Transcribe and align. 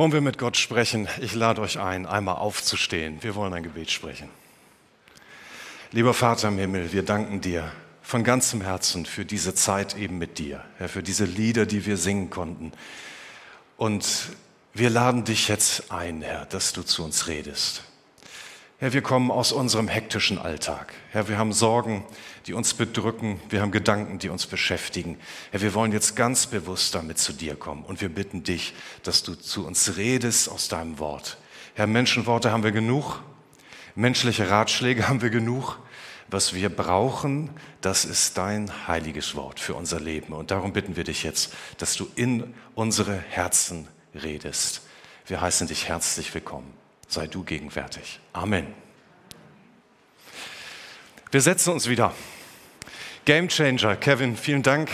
Wollen 0.00 0.12
wir 0.12 0.22
mit 0.22 0.38
Gott 0.38 0.56
sprechen? 0.56 1.08
Ich 1.20 1.34
lade 1.34 1.60
euch 1.60 1.78
ein, 1.78 2.06
einmal 2.06 2.36
aufzustehen. 2.36 3.22
Wir 3.22 3.34
wollen 3.34 3.52
ein 3.52 3.62
Gebet 3.62 3.90
sprechen. 3.90 4.30
Lieber 5.92 6.14
Vater 6.14 6.48
im 6.48 6.56
Himmel, 6.56 6.94
wir 6.94 7.02
danken 7.02 7.42
dir 7.42 7.70
von 8.00 8.24
ganzem 8.24 8.62
Herzen 8.62 9.04
für 9.04 9.26
diese 9.26 9.54
Zeit 9.54 9.98
eben 9.98 10.16
mit 10.16 10.38
dir, 10.38 10.64
für 10.86 11.02
diese 11.02 11.26
Lieder, 11.26 11.66
die 11.66 11.84
wir 11.84 11.98
singen 11.98 12.30
konnten. 12.30 12.72
Und 13.76 14.30
wir 14.72 14.88
laden 14.88 15.24
dich 15.24 15.48
jetzt 15.48 15.92
ein, 15.92 16.22
Herr, 16.22 16.46
dass 16.46 16.72
du 16.72 16.82
zu 16.82 17.04
uns 17.04 17.28
redest. 17.28 17.82
Herr, 18.80 18.94
wir 18.94 19.02
kommen 19.02 19.30
aus 19.30 19.52
unserem 19.52 19.88
hektischen 19.88 20.38
Alltag. 20.38 20.94
Herr, 21.10 21.28
wir 21.28 21.36
haben 21.36 21.52
Sorgen, 21.52 22.02
die 22.46 22.54
uns 22.54 22.72
bedrücken. 22.72 23.38
Wir 23.50 23.60
haben 23.60 23.72
Gedanken, 23.72 24.18
die 24.18 24.30
uns 24.30 24.46
beschäftigen. 24.46 25.18
Herr, 25.50 25.60
wir 25.60 25.74
wollen 25.74 25.92
jetzt 25.92 26.16
ganz 26.16 26.46
bewusst 26.46 26.94
damit 26.94 27.18
zu 27.18 27.34
dir 27.34 27.56
kommen. 27.56 27.84
Und 27.84 28.00
wir 28.00 28.08
bitten 28.08 28.42
dich, 28.42 28.72
dass 29.02 29.22
du 29.22 29.34
zu 29.34 29.66
uns 29.66 29.98
redest 29.98 30.48
aus 30.48 30.68
deinem 30.68 30.98
Wort. 30.98 31.36
Herr, 31.74 31.86
Menschenworte 31.86 32.52
haben 32.52 32.62
wir 32.62 32.72
genug. 32.72 33.20
Menschliche 33.96 34.48
Ratschläge 34.48 35.08
haben 35.08 35.20
wir 35.20 35.28
genug. 35.28 35.78
Was 36.28 36.54
wir 36.54 36.70
brauchen, 36.70 37.50
das 37.82 38.06
ist 38.06 38.38
dein 38.38 38.72
heiliges 38.88 39.34
Wort 39.34 39.60
für 39.60 39.74
unser 39.74 40.00
Leben. 40.00 40.32
Und 40.32 40.50
darum 40.52 40.72
bitten 40.72 40.96
wir 40.96 41.04
dich 41.04 41.22
jetzt, 41.22 41.52
dass 41.76 41.96
du 41.96 42.08
in 42.14 42.54
unsere 42.74 43.18
Herzen 43.18 43.88
redest. 44.14 44.80
Wir 45.26 45.42
heißen 45.42 45.66
dich 45.66 45.86
herzlich 45.86 46.32
willkommen 46.32 46.79
sei 47.12 47.26
du 47.26 47.42
gegenwärtig. 47.42 48.20
Amen. 48.32 48.66
Wir 51.30 51.40
setzen 51.40 51.72
uns 51.72 51.88
wieder. 51.88 52.14
Game 53.24 53.48
Changer, 53.48 53.96
Kevin, 53.96 54.36
vielen 54.36 54.62
Dank 54.62 54.90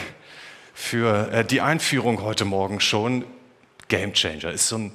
für 0.75 1.31
äh, 1.33 1.45
die 1.45 1.61
Einführung 1.61 2.23
heute 2.23 2.45
Morgen 2.45 2.81
schon. 2.81 3.25
Game 3.89 4.13
Changer 4.13 4.51
ist 4.51 4.69
so 4.69 4.79
ein 4.79 4.95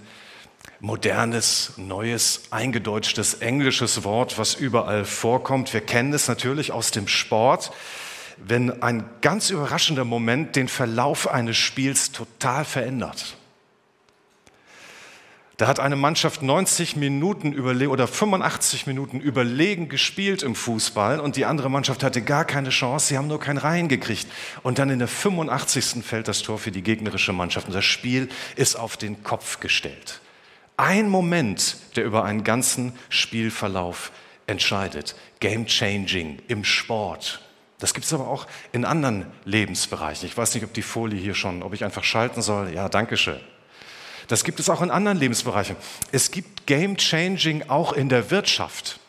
modernes, 0.80 1.74
neues, 1.78 2.44
eingedeutschtes 2.52 3.36
englisches 3.36 4.04
Wort, 4.04 4.38
was 4.38 4.56
überall 4.56 5.06
vorkommt. 5.06 5.74
Wir 5.74 5.82
kennen 5.82 6.14
es 6.14 6.28
natürlich 6.28 6.72
aus 6.72 6.92
dem 6.92 7.08
Sport, 7.08 7.72
wenn 8.38 8.82
ein 8.82 9.06
ganz 9.22 9.52
überraschender 9.52 10.06
Moment 10.06 10.56
den 10.56 10.68
Verlauf 10.68 11.28
eines 11.28 11.58
Spiels 11.58 12.12
total 12.12 12.66
verändert. 12.66 13.38
Da 15.62 15.68
hat 15.68 15.80
eine 15.80 15.96
Mannschaft 15.96 16.42
90 16.42 16.96
Minuten 16.96 17.56
oder 17.60 18.08
85 18.08 18.88
Minuten 18.88 19.20
überlegen 19.20 19.90
gespielt 19.90 20.42
im 20.42 20.56
Fußball 20.56 21.20
und 21.20 21.36
die 21.36 21.46
andere 21.46 21.70
Mannschaft 21.70 22.02
hatte 22.02 22.24
gar 22.24 22.46
keine 22.46 22.70
Chance, 22.70 23.10
sie 23.10 23.18
haben 23.20 23.28
nur 23.28 23.40
keinen 23.40 23.60
Reihen 23.60 23.88
gekriegt. 23.88 24.26
Und 24.64 24.80
dann 24.80 24.90
in 24.90 24.98
der 24.98 25.08
85. 25.08 26.04
fällt 26.04 26.28
das 26.28 26.42
Tor 26.42 26.58
für 26.58 26.72
die 26.72 26.82
gegnerische 26.82 27.32
Mannschaft 27.32 27.68
und 27.68 27.76
das 27.76 27.86
Spiel 27.86 28.28
ist 28.56 28.76
auf 28.76 28.98
den 28.98 29.22
Kopf 29.22 29.60
gestellt. 29.60 30.22
Ein 30.78 31.10
Moment, 31.10 31.78
der 31.96 32.06
über 32.06 32.24
einen 32.24 32.44
ganzen 32.44 32.94
Spielverlauf 33.10 34.12
entscheidet. 34.48 35.14
Game 35.42 35.68
changing 35.68 36.40
im 36.48 36.64
Sport. 36.64 37.40
Das 37.78 37.94
gibt 37.94 38.08
es 38.08 38.14
aber 38.14 38.28
auch 38.28 38.48
in 38.72 38.84
anderen 38.84 39.28
Lebensbereichen. 39.46 40.28
Ich 40.28 40.36
weiß 40.36 40.56
nicht, 40.56 40.64
ob 40.64 40.74
die 40.74 40.82
Folie 40.82 41.20
hier 41.20 41.36
schon, 41.36 41.62
ob 41.62 41.76
ich 41.76 41.84
einfach 41.84 42.04
schalten 42.04 42.42
soll. 42.42 42.74
Ja, 42.74 42.90
danke 42.90 43.16
schön. 43.16 43.40
Das 44.28 44.44
gibt 44.44 44.60
es 44.60 44.70
auch 44.70 44.82
in 44.82 44.92
anderen 44.92 45.18
Lebensbereichen. 45.18 45.76
Es 46.12 46.32
gibt 46.32 46.68
Game 46.68 46.98
Changing 46.98 47.70
auch 47.70 47.94
in 47.94 48.10
der 48.10 48.32
Wirtschaft. 48.32 49.00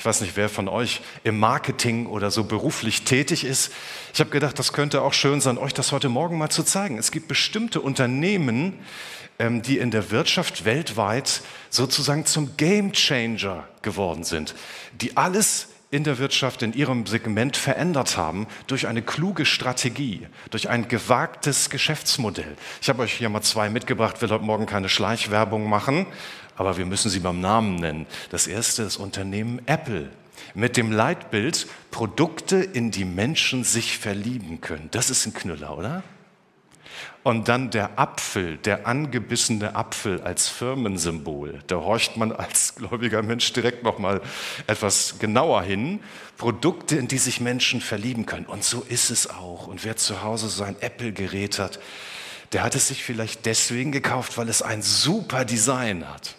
Ich 0.00 0.04
weiß 0.06 0.22
nicht, 0.22 0.34
wer 0.34 0.48
von 0.48 0.66
euch 0.66 1.02
im 1.24 1.38
Marketing 1.38 2.06
oder 2.06 2.30
so 2.30 2.44
beruflich 2.44 3.02
tätig 3.02 3.44
ist. 3.44 3.70
Ich 4.14 4.20
habe 4.20 4.30
gedacht, 4.30 4.58
das 4.58 4.72
könnte 4.72 5.02
auch 5.02 5.12
schön 5.12 5.42
sein, 5.42 5.58
euch 5.58 5.74
das 5.74 5.92
heute 5.92 6.08
Morgen 6.08 6.38
mal 6.38 6.48
zu 6.48 6.62
zeigen. 6.62 6.96
Es 6.96 7.10
gibt 7.10 7.28
bestimmte 7.28 7.82
Unternehmen, 7.82 8.78
ähm, 9.38 9.60
die 9.60 9.76
in 9.76 9.90
der 9.90 10.10
Wirtschaft 10.10 10.64
weltweit 10.64 11.42
sozusagen 11.68 12.24
zum 12.24 12.56
Game 12.56 12.92
Changer 12.92 13.68
geworden 13.82 14.24
sind, 14.24 14.54
die 14.92 15.18
alles 15.18 15.68
in 15.90 16.04
der 16.04 16.18
Wirtschaft, 16.18 16.62
in 16.62 16.72
ihrem 16.72 17.06
Segment 17.06 17.56
verändert 17.56 18.16
haben 18.16 18.46
durch 18.68 18.86
eine 18.86 19.02
kluge 19.02 19.44
Strategie, 19.44 20.26
durch 20.50 20.68
ein 20.68 20.86
gewagtes 20.86 21.68
Geschäftsmodell. 21.68 22.56
Ich 22.80 22.88
habe 22.88 23.02
euch 23.02 23.12
hier 23.12 23.28
mal 23.28 23.42
zwei 23.42 23.70
mitgebracht, 23.70 24.22
will 24.22 24.30
heute 24.30 24.44
Morgen 24.44 24.66
keine 24.66 24.88
Schleichwerbung 24.88 25.68
machen, 25.68 26.06
aber 26.56 26.76
wir 26.76 26.86
müssen 26.86 27.10
sie 27.10 27.20
beim 27.20 27.40
Namen 27.40 27.76
nennen. 27.76 28.06
Das 28.30 28.46
erste 28.46 28.82
ist 28.82 28.98
Unternehmen 28.98 29.60
Apple 29.66 30.10
mit 30.54 30.76
dem 30.76 30.92
Leitbild 30.92 31.66
Produkte, 31.90 32.56
in 32.56 32.90
die 32.90 33.04
Menschen 33.04 33.64
sich 33.64 33.98
verlieben 33.98 34.60
können. 34.60 34.88
Das 34.92 35.10
ist 35.10 35.26
ein 35.26 35.34
Knüller, 35.34 35.76
oder? 35.76 36.02
Und 37.22 37.48
dann 37.48 37.70
der 37.70 37.98
Apfel, 37.98 38.56
der 38.56 38.86
angebissene 38.86 39.74
Apfel 39.74 40.22
als 40.22 40.48
Firmensymbol. 40.48 41.60
Da 41.66 41.76
horcht 41.76 42.16
man 42.16 42.32
als 42.32 42.76
gläubiger 42.76 43.22
Mensch 43.22 43.52
direkt 43.52 43.82
noch 43.82 43.98
mal 43.98 44.22
etwas 44.66 45.18
genauer 45.18 45.62
hin. 45.62 46.00
Produkte, 46.38 46.96
in 46.96 47.08
die 47.08 47.18
sich 47.18 47.40
Menschen 47.40 47.82
verlieben 47.82 48.24
können. 48.24 48.46
Und 48.46 48.64
so 48.64 48.80
ist 48.88 49.10
es 49.10 49.28
auch. 49.28 49.66
Und 49.66 49.84
wer 49.84 49.96
zu 49.96 50.22
Hause 50.22 50.48
so 50.48 50.64
ein 50.64 50.76
Apple-Gerät 50.80 51.58
hat, 51.58 51.78
der 52.52 52.62
hat 52.62 52.74
es 52.74 52.88
sich 52.88 53.04
vielleicht 53.04 53.44
deswegen 53.44 53.92
gekauft, 53.92 54.38
weil 54.38 54.48
es 54.48 54.62
ein 54.62 54.80
super 54.80 55.44
Design 55.44 56.08
hat. 56.08 56.36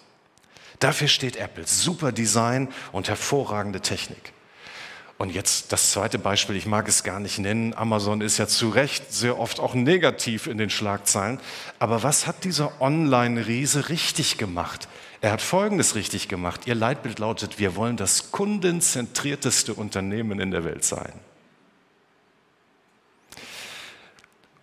Dafür 0.80 1.08
steht 1.08 1.36
Apple. 1.36 1.68
Super 1.68 2.12
Design 2.12 2.69
und 2.92 3.08
hervorragende 3.08 3.81
Technik. 3.81 4.34
Und 5.21 5.29
jetzt 5.35 5.71
das 5.71 5.91
zweite 5.91 6.17
Beispiel, 6.17 6.55
ich 6.55 6.65
mag 6.65 6.87
es 6.87 7.03
gar 7.03 7.19
nicht 7.19 7.37
nennen. 7.37 7.75
Amazon 7.75 8.21
ist 8.21 8.39
ja 8.39 8.47
zu 8.47 8.69
Recht 8.69 9.13
sehr 9.13 9.37
oft 9.37 9.59
auch 9.59 9.75
negativ 9.75 10.47
in 10.47 10.57
den 10.57 10.71
Schlagzeilen. 10.71 11.39
Aber 11.77 12.01
was 12.01 12.25
hat 12.25 12.43
dieser 12.43 12.81
Online-Riese 12.81 13.89
richtig 13.89 14.39
gemacht? 14.39 14.87
Er 15.21 15.31
hat 15.31 15.43
Folgendes 15.43 15.93
richtig 15.93 16.27
gemacht. 16.27 16.65
Ihr 16.65 16.73
Leitbild 16.73 17.19
lautet, 17.19 17.59
wir 17.59 17.75
wollen 17.75 17.97
das 17.97 18.31
kundenzentrierteste 18.31 19.75
Unternehmen 19.75 20.39
in 20.39 20.49
der 20.49 20.63
Welt 20.63 20.83
sein. 20.83 21.13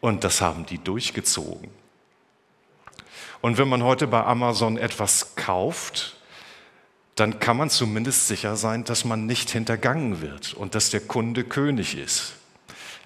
Und 0.01 0.25
das 0.25 0.41
haben 0.41 0.67
die 0.67 0.79
durchgezogen. 0.79 1.71
Und 3.41 3.59
wenn 3.59 3.69
man 3.69 3.85
heute 3.85 4.09
bei 4.09 4.25
Amazon 4.25 4.77
etwas 4.77 5.37
kauft, 5.37 6.18
dann 7.21 7.41
kann 7.41 7.57
man 7.57 7.71
zumindest 7.71 8.29
sicher 8.29 8.57
sein, 8.57 8.85
dass 8.85 9.05
man 9.05 9.27
nicht 9.27 9.51
hintergangen 9.51 10.21
wird 10.21 10.55
und 10.55 10.75
dass 10.75 10.91
der 10.91 11.01
Kunde 11.01 11.45
König 11.45 11.97
ist. 11.97 12.35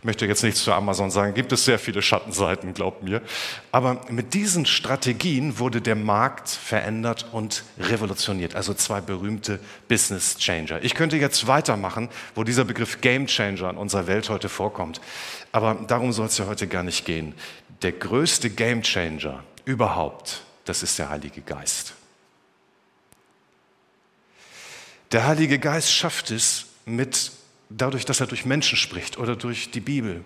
Ich 0.02 0.04
möchte 0.04 0.26
jetzt 0.26 0.42
nichts 0.42 0.64
zu 0.64 0.72
Amazon 0.72 1.12
sagen, 1.12 1.32
gibt 1.32 1.52
es 1.52 1.64
sehr 1.64 1.78
viele 1.78 2.02
Schattenseiten, 2.02 2.74
glaubt 2.74 3.04
mir. 3.04 3.22
Aber 3.70 4.00
mit 4.10 4.34
diesen 4.34 4.66
Strategien 4.66 5.60
wurde 5.60 5.80
der 5.80 5.94
Markt 5.94 6.48
verändert 6.48 7.26
und 7.30 7.62
revolutioniert. 7.78 8.56
Also 8.56 8.74
zwei 8.74 9.00
berühmte 9.00 9.60
Business 9.86 10.36
Changer. 10.38 10.82
Ich 10.82 10.94
könnte 10.94 11.18
jetzt 11.18 11.46
weitermachen, 11.46 12.08
wo 12.34 12.42
dieser 12.42 12.64
Begriff 12.64 13.00
Game 13.00 13.28
Changer 13.28 13.70
in 13.70 13.76
unserer 13.76 14.08
Welt 14.08 14.28
heute 14.28 14.48
vorkommt. 14.48 15.00
Aber 15.52 15.76
darum 15.86 16.12
soll 16.12 16.26
es 16.26 16.36
ja 16.36 16.48
heute 16.48 16.66
gar 16.66 16.82
nicht 16.82 17.04
gehen. 17.04 17.34
Der 17.82 17.92
größte 17.92 18.50
Game 18.50 18.82
Changer 18.82 19.44
überhaupt, 19.64 20.42
das 20.64 20.82
ist 20.82 20.98
der 20.98 21.10
Heilige 21.10 21.42
Geist. 21.42 21.94
Der 25.12 25.26
Heilige 25.26 25.58
Geist 25.58 25.92
schafft 25.92 26.30
es 26.30 26.66
mit, 26.86 27.32
dadurch, 27.68 28.06
dass 28.06 28.20
er 28.20 28.26
durch 28.26 28.46
Menschen 28.46 28.78
spricht 28.78 29.18
oder 29.18 29.36
durch 29.36 29.70
die 29.70 29.80
Bibel, 29.80 30.24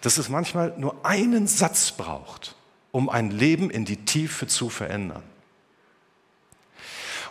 dass 0.00 0.16
es 0.16 0.30
manchmal 0.30 0.74
nur 0.78 1.04
einen 1.04 1.46
Satz 1.46 1.92
braucht, 1.92 2.54
um 2.90 3.10
ein 3.10 3.30
Leben 3.30 3.70
in 3.70 3.84
die 3.84 4.04
Tiefe 4.06 4.46
zu 4.46 4.70
verändern. 4.70 5.22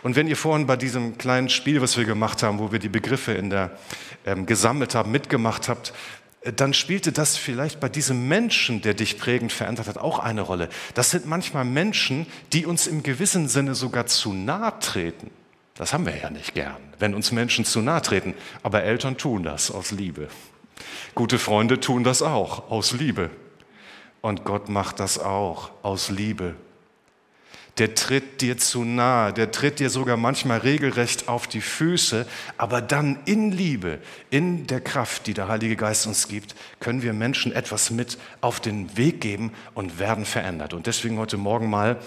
Und 0.04 0.14
wenn 0.14 0.28
ihr 0.28 0.36
vorhin 0.36 0.68
bei 0.68 0.76
diesem 0.76 1.18
kleinen 1.18 1.48
Spiel, 1.48 1.80
was 1.80 1.96
wir 1.96 2.04
gemacht 2.04 2.44
haben, 2.44 2.60
wo 2.60 2.70
wir 2.70 2.78
die 2.78 2.88
Begriffe 2.88 3.32
in 3.32 3.50
der, 3.50 3.76
ähm, 4.24 4.46
gesammelt 4.46 4.94
haben, 4.94 5.10
mitgemacht 5.10 5.68
habt, 5.68 5.92
äh, 6.42 6.52
dann 6.52 6.72
spielte 6.72 7.10
das 7.10 7.36
vielleicht 7.36 7.80
bei 7.80 7.88
diesem 7.88 8.28
Menschen, 8.28 8.80
der 8.82 8.94
dich 8.94 9.18
prägend 9.18 9.52
verändert 9.52 9.88
hat, 9.88 9.98
auch 9.98 10.20
eine 10.20 10.42
Rolle. 10.42 10.68
Das 10.94 11.10
sind 11.10 11.26
manchmal 11.26 11.64
Menschen, 11.64 12.26
die 12.52 12.64
uns 12.64 12.86
im 12.86 13.02
gewissen 13.02 13.48
Sinne 13.48 13.74
sogar 13.74 14.06
zu 14.06 14.32
nahe 14.32 14.78
treten. 14.78 15.32
Das 15.78 15.92
haben 15.92 16.06
wir 16.06 16.16
ja 16.16 16.28
nicht 16.28 16.54
gern, 16.54 16.76
wenn 16.98 17.14
uns 17.14 17.30
Menschen 17.30 17.64
zu 17.64 17.80
nahe 17.80 18.02
treten. 18.02 18.34
Aber 18.64 18.82
Eltern 18.82 19.16
tun 19.16 19.44
das 19.44 19.70
aus 19.70 19.92
Liebe. 19.92 20.28
Gute 21.14 21.38
Freunde 21.38 21.78
tun 21.78 22.02
das 22.02 22.20
auch 22.20 22.68
aus 22.68 22.92
Liebe. 22.92 23.30
Und 24.20 24.44
Gott 24.44 24.68
macht 24.68 24.98
das 24.98 25.20
auch 25.20 25.70
aus 25.82 26.10
Liebe. 26.10 26.56
Der 27.78 27.94
tritt 27.94 28.40
dir 28.40 28.58
zu 28.58 28.82
nahe, 28.82 29.32
der 29.32 29.52
tritt 29.52 29.78
dir 29.78 29.88
sogar 29.88 30.16
manchmal 30.16 30.58
regelrecht 30.58 31.28
auf 31.28 31.46
die 31.46 31.60
Füße, 31.60 32.26
aber 32.56 32.82
dann 32.82 33.20
in 33.24 33.52
Liebe, 33.52 34.00
in 34.30 34.66
der 34.66 34.80
Kraft, 34.80 35.28
die 35.28 35.34
der 35.34 35.46
Heilige 35.46 35.76
Geist 35.76 36.08
uns 36.08 36.26
gibt, 36.26 36.56
können 36.80 37.02
wir 37.02 37.12
Menschen 37.12 37.52
etwas 37.52 37.92
mit 37.92 38.18
auf 38.40 38.58
den 38.58 38.96
Weg 38.96 39.20
geben 39.20 39.52
und 39.74 40.00
werden 40.00 40.24
verändert. 40.24 40.74
Und 40.74 40.88
deswegen 40.88 41.18
heute 41.18 41.36
Morgen 41.36 41.70
mal 41.70 41.98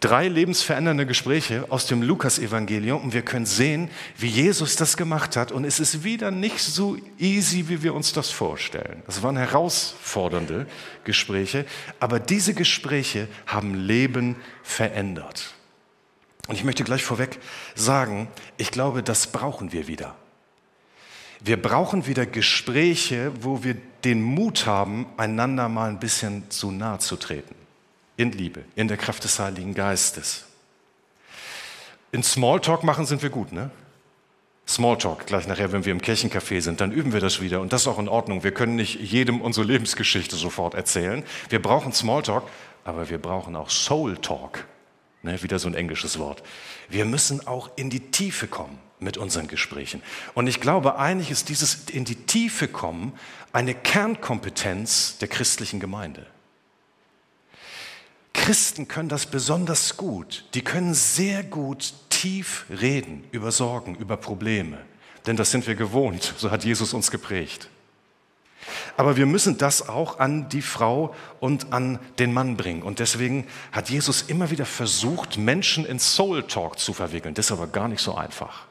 Drei 0.00 0.28
lebensverändernde 0.28 1.04
Gespräche 1.04 1.66
aus 1.68 1.84
dem 1.84 2.00
Lukas-Evangelium 2.02 3.02
und 3.02 3.12
wir 3.12 3.20
können 3.20 3.44
sehen, 3.44 3.90
wie 4.16 4.28
Jesus 4.28 4.76
das 4.76 4.96
gemacht 4.96 5.36
hat. 5.36 5.52
Und 5.52 5.64
es 5.64 5.78
ist 5.78 6.04
wieder 6.04 6.30
nicht 6.30 6.58
so 6.60 6.96
easy, 7.18 7.68
wie 7.68 7.82
wir 7.82 7.92
uns 7.92 8.14
das 8.14 8.30
vorstellen. 8.30 9.02
Das 9.04 9.22
waren 9.22 9.36
herausfordernde 9.36 10.66
Gespräche, 11.04 11.66
aber 11.98 12.18
diese 12.18 12.54
Gespräche 12.54 13.28
haben 13.46 13.74
Leben 13.74 14.36
verändert. 14.62 15.52
Und 16.48 16.54
ich 16.54 16.64
möchte 16.64 16.82
gleich 16.82 17.04
vorweg 17.04 17.38
sagen, 17.74 18.28
ich 18.56 18.70
glaube, 18.70 19.02
das 19.02 19.26
brauchen 19.26 19.70
wir 19.72 19.86
wieder. 19.86 20.16
Wir 21.40 21.60
brauchen 21.60 22.06
wieder 22.06 22.24
Gespräche, 22.24 23.32
wo 23.42 23.64
wir 23.64 23.76
den 24.04 24.22
Mut 24.22 24.64
haben, 24.64 25.06
einander 25.18 25.68
mal 25.68 25.90
ein 25.90 26.00
bisschen 26.00 26.50
zu 26.50 26.70
nahe 26.70 27.00
zu 27.00 27.16
treten 27.16 27.59
in 28.20 28.32
Liebe, 28.32 28.64
in 28.76 28.86
der 28.86 28.98
Kraft 28.98 29.24
des 29.24 29.38
Heiligen 29.38 29.72
Geistes. 29.72 30.44
In 32.12 32.22
Smalltalk 32.22 32.84
machen 32.84 33.06
sind 33.06 33.22
wir 33.22 33.30
gut, 33.30 33.50
ne? 33.50 33.70
Smalltalk, 34.68 35.26
gleich 35.26 35.48
nachher, 35.48 35.72
wenn 35.72 35.86
wir 35.86 35.92
im 35.92 36.02
Kirchencafé 36.02 36.60
sind, 36.60 36.82
dann 36.82 36.92
üben 36.92 37.14
wir 37.14 37.20
das 37.20 37.40
wieder 37.40 37.62
und 37.62 37.72
das 37.72 37.82
ist 37.82 37.88
auch 37.88 37.98
in 37.98 38.08
Ordnung. 38.08 38.44
Wir 38.44 38.52
können 38.52 38.76
nicht 38.76 39.00
jedem 39.00 39.40
unsere 39.40 39.66
Lebensgeschichte 39.66 40.36
sofort 40.36 40.74
erzählen. 40.74 41.24
Wir 41.48 41.62
brauchen 41.62 41.94
Smalltalk, 41.94 42.44
aber 42.84 43.08
wir 43.08 43.18
brauchen 43.18 43.56
auch 43.56 43.70
Soul 43.70 44.18
Talk. 44.18 44.66
Ne, 45.22 45.42
wieder 45.42 45.58
so 45.58 45.68
ein 45.68 45.74
englisches 45.74 46.18
Wort. 46.18 46.42
Wir 46.88 47.04
müssen 47.06 47.46
auch 47.46 47.70
in 47.76 47.90
die 47.90 48.10
Tiefe 48.10 48.46
kommen 48.46 48.78
mit 49.00 49.16
unseren 49.16 49.48
Gesprächen. 49.48 50.02
Und 50.34 50.46
ich 50.46 50.60
glaube, 50.60 50.98
eigentlich 50.98 51.30
ist 51.30 51.48
dieses 51.48 51.88
in 51.90 52.04
die 52.04 52.14
Tiefe 52.14 52.68
kommen 52.68 53.12
eine 53.52 53.74
Kernkompetenz 53.74 55.18
der 55.18 55.28
christlichen 55.28 55.80
Gemeinde. 55.80 56.26
Christen 58.32 58.88
können 58.88 59.08
das 59.08 59.26
besonders 59.26 59.96
gut. 59.96 60.44
Die 60.54 60.62
können 60.62 60.94
sehr 60.94 61.42
gut 61.42 61.94
tief 62.08 62.64
reden 62.70 63.24
über 63.32 63.52
Sorgen, 63.52 63.96
über 63.96 64.16
Probleme. 64.16 64.78
Denn 65.26 65.36
das 65.36 65.50
sind 65.50 65.66
wir 65.66 65.74
gewohnt. 65.74 66.34
So 66.36 66.50
hat 66.50 66.64
Jesus 66.64 66.94
uns 66.94 67.10
geprägt. 67.10 67.68
Aber 68.96 69.16
wir 69.16 69.26
müssen 69.26 69.58
das 69.58 69.88
auch 69.88 70.18
an 70.18 70.48
die 70.48 70.62
Frau 70.62 71.14
und 71.40 71.72
an 71.72 71.98
den 72.18 72.32
Mann 72.32 72.56
bringen. 72.56 72.82
Und 72.82 72.98
deswegen 72.98 73.46
hat 73.72 73.88
Jesus 73.88 74.22
immer 74.22 74.50
wieder 74.50 74.66
versucht, 74.66 75.38
Menschen 75.38 75.84
in 75.86 75.98
Soul 75.98 76.42
Talk 76.44 76.78
zu 76.78 76.92
verwickeln. 76.92 77.34
Das 77.34 77.46
ist 77.46 77.52
aber 77.52 77.66
gar 77.66 77.88
nicht 77.88 78.02
so 78.02 78.14
einfach. 78.14 78.66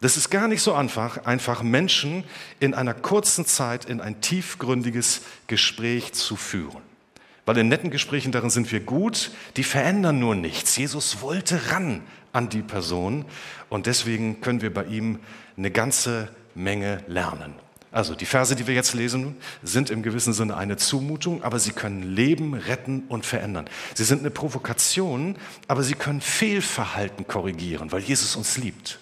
Das 0.00 0.16
ist 0.16 0.30
gar 0.30 0.48
nicht 0.48 0.62
so 0.62 0.74
einfach, 0.74 1.26
einfach 1.26 1.62
Menschen 1.62 2.24
in 2.58 2.74
einer 2.74 2.94
kurzen 2.94 3.46
Zeit 3.46 3.84
in 3.84 4.00
ein 4.00 4.20
tiefgründiges 4.20 5.22
Gespräch 5.46 6.12
zu 6.12 6.34
führen. 6.34 6.91
Weil 7.44 7.58
in 7.58 7.68
netten 7.68 7.90
Gesprächen 7.90 8.30
darin 8.30 8.50
sind 8.50 8.70
wir 8.70 8.80
gut, 8.80 9.32
die 9.56 9.64
verändern 9.64 10.18
nur 10.20 10.34
nichts. 10.34 10.76
Jesus 10.76 11.20
wollte 11.22 11.72
ran 11.72 12.02
an 12.32 12.48
die 12.48 12.62
Person 12.62 13.24
und 13.68 13.86
deswegen 13.86 14.40
können 14.40 14.62
wir 14.62 14.72
bei 14.72 14.84
ihm 14.84 15.18
eine 15.56 15.70
ganze 15.70 16.28
Menge 16.54 17.02
lernen. 17.08 17.54
Also 17.90 18.14
die 18.14 18.24
Verse, 18.24 18.56
die 18.56 18.66
wir 18.66 18.74
jetzt 18.74 18.94
lesen, 18.94 19.36
sind 19.62 19.90
im 19.90 20.02
gewissen 20.02 20.32
Sinne 20.32 20.56
eine 20.56 20.78
Zumutung, 20.78 21.42
aber 21.42 21.58
sie 21.58 21.72
können 21.72 22.02
Leben 22.02 22.54
retten 22.54 23.02
und 23.08 23.26
verändern. 23.26 23.68
Sie 23.94 24.04
sind 24.04 24.20
eine 24.20 24.30
Provokation, 24.30 25.36
aber 25.68 25.82
sie 25.82 25.92
können 25.94 26.22
Fehlverhalten 26.22 27.26
korrigieren, 27.26 27.92
weil 27.92 28.00
Jesus 28.00 28.34
uns 28.34 28.56
liebt. 28.56 28.98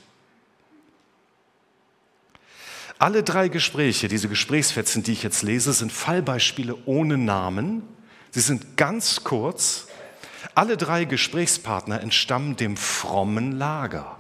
Alle 2.99 3.23
drei 3.23 3.49
Gespräche, 3.49 4.09
diese 4.09 4.29
Gesprächsfetzen, 4.29 5.05
die 5.05 5.13
ich 5.13 5.23
jetzt 5.23 5.43
lese, 5.43 5.73
sind 5.73 5.93
Fallbeispiele 5.93 6.77
ohne 6.85 7.17
Namen 7.17 7.83
Sie 8.31 8.41
sind 8.41 8.77
ganz 8.77 9.25
kurz. 9.25 9.87
Alle 10.55 10.77
drei 10.77 11.05
Gesprächspartner 11.05 12.01
entstammen 12.01 12.57
dem 12.57 12.77
frommen 12.77 13.53
Lager. 13.53 14.19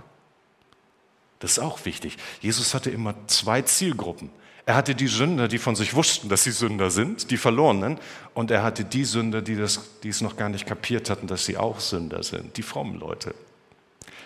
Das 1.39 1.53
ist 1.53 1.59
auch 1.59 1.85
wichtig. 1.87 2.19
Jesus 2.41 2.75
hatte 2.75 2.91
immer 2.91 3.15
zwei 3.27 3.63
Zielgruppen. 3.63 4.31
Er 4.67 4.77
hatte 4.77 4.95
die 4.95 5.09
Sünder, 5.09 5.49
die 5.49 5.59
von 5.59 5.75
sich 5.75 5.95
wussten, 5.95 6.29
dass 6.29 6.45
sie 6.45 6.51
Sünder 6.51 6.91
sind, 6.91 7.31
die 7.31 7.39
Verlorenen, 7.39 7.99
und 8.35 8.51
er 8.51 8.63
hatte 8.63 8.85
die 8.85 9.05
Sünder, 9.05 9.43
die, 9.43 9.57
das, 9.57 9.81
die 10.03 10.11
es 10.11 10.21
noch 10.21 10.37
gar 10.37 10.49
nicht 10.49 10.67
kapiert 10.67 11.11
hatten, 11.11 11.27
dass 11.27 11.47
sie 11.47 11.57
auch 11.57 11.81
Sünder 11.81 12.23
sind, 12.23 12.57
die 12.57 12.63
frommen 12.63 13.01
Leute. 13.01 13.35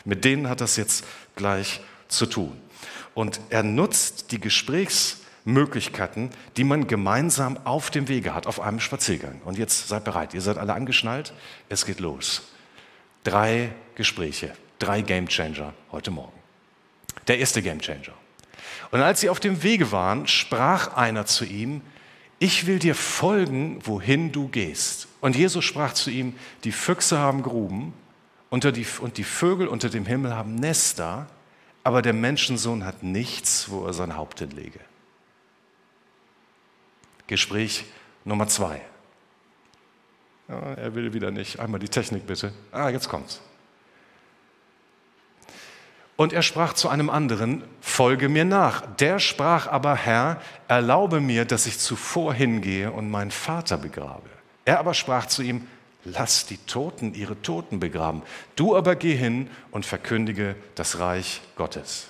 Mit 0.05 0.25
denen 0.25 0.49
hat 0.49 0.61
das 0.61 0.77
jetzt 0.77 1.05
gleich 1.37 1.81
zu 2.09 2.27
tun. 2.27 2.61
Und 3.15 3.41
er 3.49 3.63
nutzt 3.63 4.33
die 4.33 4.41
Gesprächs 4.41 5.19
Möglichkeiten, 5.45 6.31
die 6.57 6.65
man 6.65 6.87
gemeinsam 6.87 7.59
auf 7.65 7.91
dem 7.91 8.09
Wege 8.09 8.35
hat, 8.35 8.47
auf 8.47 8.61
einem 8.61 8.81
Spaziergang. 8.81 9.41
Und 9.45 9.59
jetzt 9.59 9.89
seid 9.89 10.05
bereit, 10.05 10.35
ihr 10.35 10.41
seid 10.41 10.59
alle 10.59 10.75
angeschnallt, 10.75 11.35
es 11.69 11.85
geht 11.85 12.01
los. 12.01 12.43
Drei 13.25 13.73
Gespräche, 13.95 14.53
drei 14.79 15.03
Gamechanger 15.03 15.75
heute 15.93 16.11
Morgen. 16.11 16.39
Der 17.29 17.39
erste 17.39 17.63
Gamechanger. 17.63 18.13
Und 18.91 19.01
als 19.01 19.21
sie 19.21 19.29
auf 19.29 19.41
dem 19.41 19.63
Wege 19.63 19.93
waren, 19.93 20.27
sprach 20.27 20.97
einer 20.97 21.27
zu 21.27 21.45
ihm, 21.45 21.83
ich 22.39 22.67
will 22.67 22.79
dir 22.79 22.95
folgen, 22.95 23.79
wohin 23.85 24.33
du 24.33 24.49
gehst. 24.49 25.09
Und 25.21 25.37
Jesus 25.37 25.65
sprach 25.65 25.95
zu 25.95 26.11
ihm, 26.11 26.35
die 26.65 26.73
Füchse 26.73 27.19
haben 27.19 27.43
Gruben 27.43 27.95
und 28.51 28.65
die 28.65 29.25
Vögel 29.25 29.69
unter 29.69 29.89
dem 29.89 30.07
Himmel 30.07 30.35
haben 30.35 30.55
Nester, 30.55 31.27
aber 31.83 32.03
der 32.03 32.13
Menschensohn 32.13 32.85
hat 32.85 33.03
nichts, 33.03 33.71
wo 33.71 33.87
er 33.87 33.93
sein 33.93 34.17
Haupt 34.17 34.41
hinlege. 34.41 34.81
Gespräch 37.27 37.85
Nummer 38.25 38.49
zwei. 38.49 38.81
Ja, 40.49 40.75
er 40.75 40.95
will 40.95 41.13
wieder 41.15 41.31
nicht. 41.31 41.59
Einmal 41.59 41.81
die 41.81 41.89
Technik 41.89 42.27
bitte. 42.27 42.53
Ah, 42.71 42.89
jetzt 42.89 43.09
kommt's. 43.09 43.41
Und 46.17 46.33
er 46.33 46.43
sprach 46.43 46.75
zu 46.75 46.89
einem 46.89 47.11
anderen, 47.11 47.65
folge 47.81 48.29
mir 48.29 48.45
nach. 48.45 48.87
Der 48.97 49.19
sprach 49.19 49.67
aber, 49.67 49.97
Herr, 49.97 50.41
erlaube 50.69 51.21
mir, 51.21 51.45
dass 51.45 51.67
ich 51.67 51.79
zuvor 51.79 52.35
hingehe 52.35 52.93
und 52.93 53.11
meinen 53.11 53.33
Vater 53.33 53.79
begrabe. 53.79 54.29
Er 54.65 54.79
aber 54.79 54.95
sprach 54.95 55.27
zu 55.27 55.43
ihm, 55.43 55.67
lass 56.05 56.47
die 56.47 56.59
Toten 56.59 57.15
ihre 57.15 57.41
Toten 57.43 57.81
begraben. 57.81 58.23
Du 58.55 58.77
aber 58.77 58.95
geh 58.95 59.17
hin 59.17 59.51
und 59.73 59.87
verkündige 59.87 60.55
das 60.77 61.01
Reich 61.01 61.41
Gottes. 61.57 62.09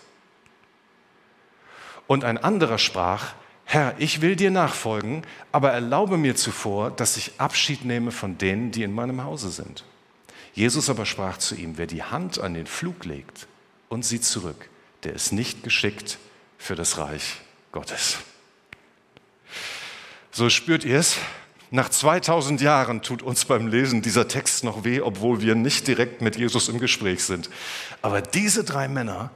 Und 2.07 2.25
ein 2.25 2.37
anderer 2.37 2.77
sprach, 2.77 3.33
Herr, 3.65 3.95
ich 3.99 4.21
will 4.21 4.37
dir 4.37 4.51
nachfolgen, 4.51 5.23
aber 5.51 5.73
erlaube 5.73 6.17
mir 6.17 6.37
zuvor, 6.37 6.91
dass 6.91 7.17
ich 7.17 7.33
Abschied 7.39 7.85
nehme 7.85 8.13
von 8.13 8.39
denen, 8.39 8.71
die 8.71 8.83
in 8.83 8.95
meinem 8.95 9.25
Hause 9.25 9.51
sind. 9.51 9.85
Jesus 10.53 10.89
aber 10.89 11.07
sprach 11.07 11.39
zu 11.39 11.57
ihm, 11.57 11.79
wer 11.79 11.87
die 11.87 12.03
Hand 12.03 12.39
an 12.39 12.55
den 12.55 12.67
Flug 12.67 13.05
legt 13.05 13.49
und 13.89 14.05
sieht 14.05 14.25
zurück, 14.25 14.69
der 15.03 15.15
ist 15.15 15.33
nicht 15.33 15.65
geschickt 15.65 16.19
für 16.59 16.77
das 16.77 16.99
Reich 16.99 17.41
Gottes. 17.73 18.19
So 20.31 20.51
spürt 20.51 20.85
ihr 20.85 20.99
es. 20.99 21.17
Nach 21.71 21.89
2000 21.89 22.61
Jahren 22.61 23.03
tut 23.03 23.23
uns 23.23 23.45
beim 23.47 23.67
Lesen 23.67 24.01
dieser 24.01 24.29
Text 24.29 24.63
noch 24.63 24.85
weh, 24.85 25.01
obwohl 25.01 25.41
wir 25.41 25.57
nicht 25.57 25.89
direkt 25.89 26.23
mit 26.23 26.37
Jesus 26.37 26.69
im 26.69 26.79
Gespräch 26.79 27.25
sind. 27.25 27.51
Aber 28.01 28.23
diese 28.23 28.63
drei 28.63 28.87
Männer, 28.87 29.31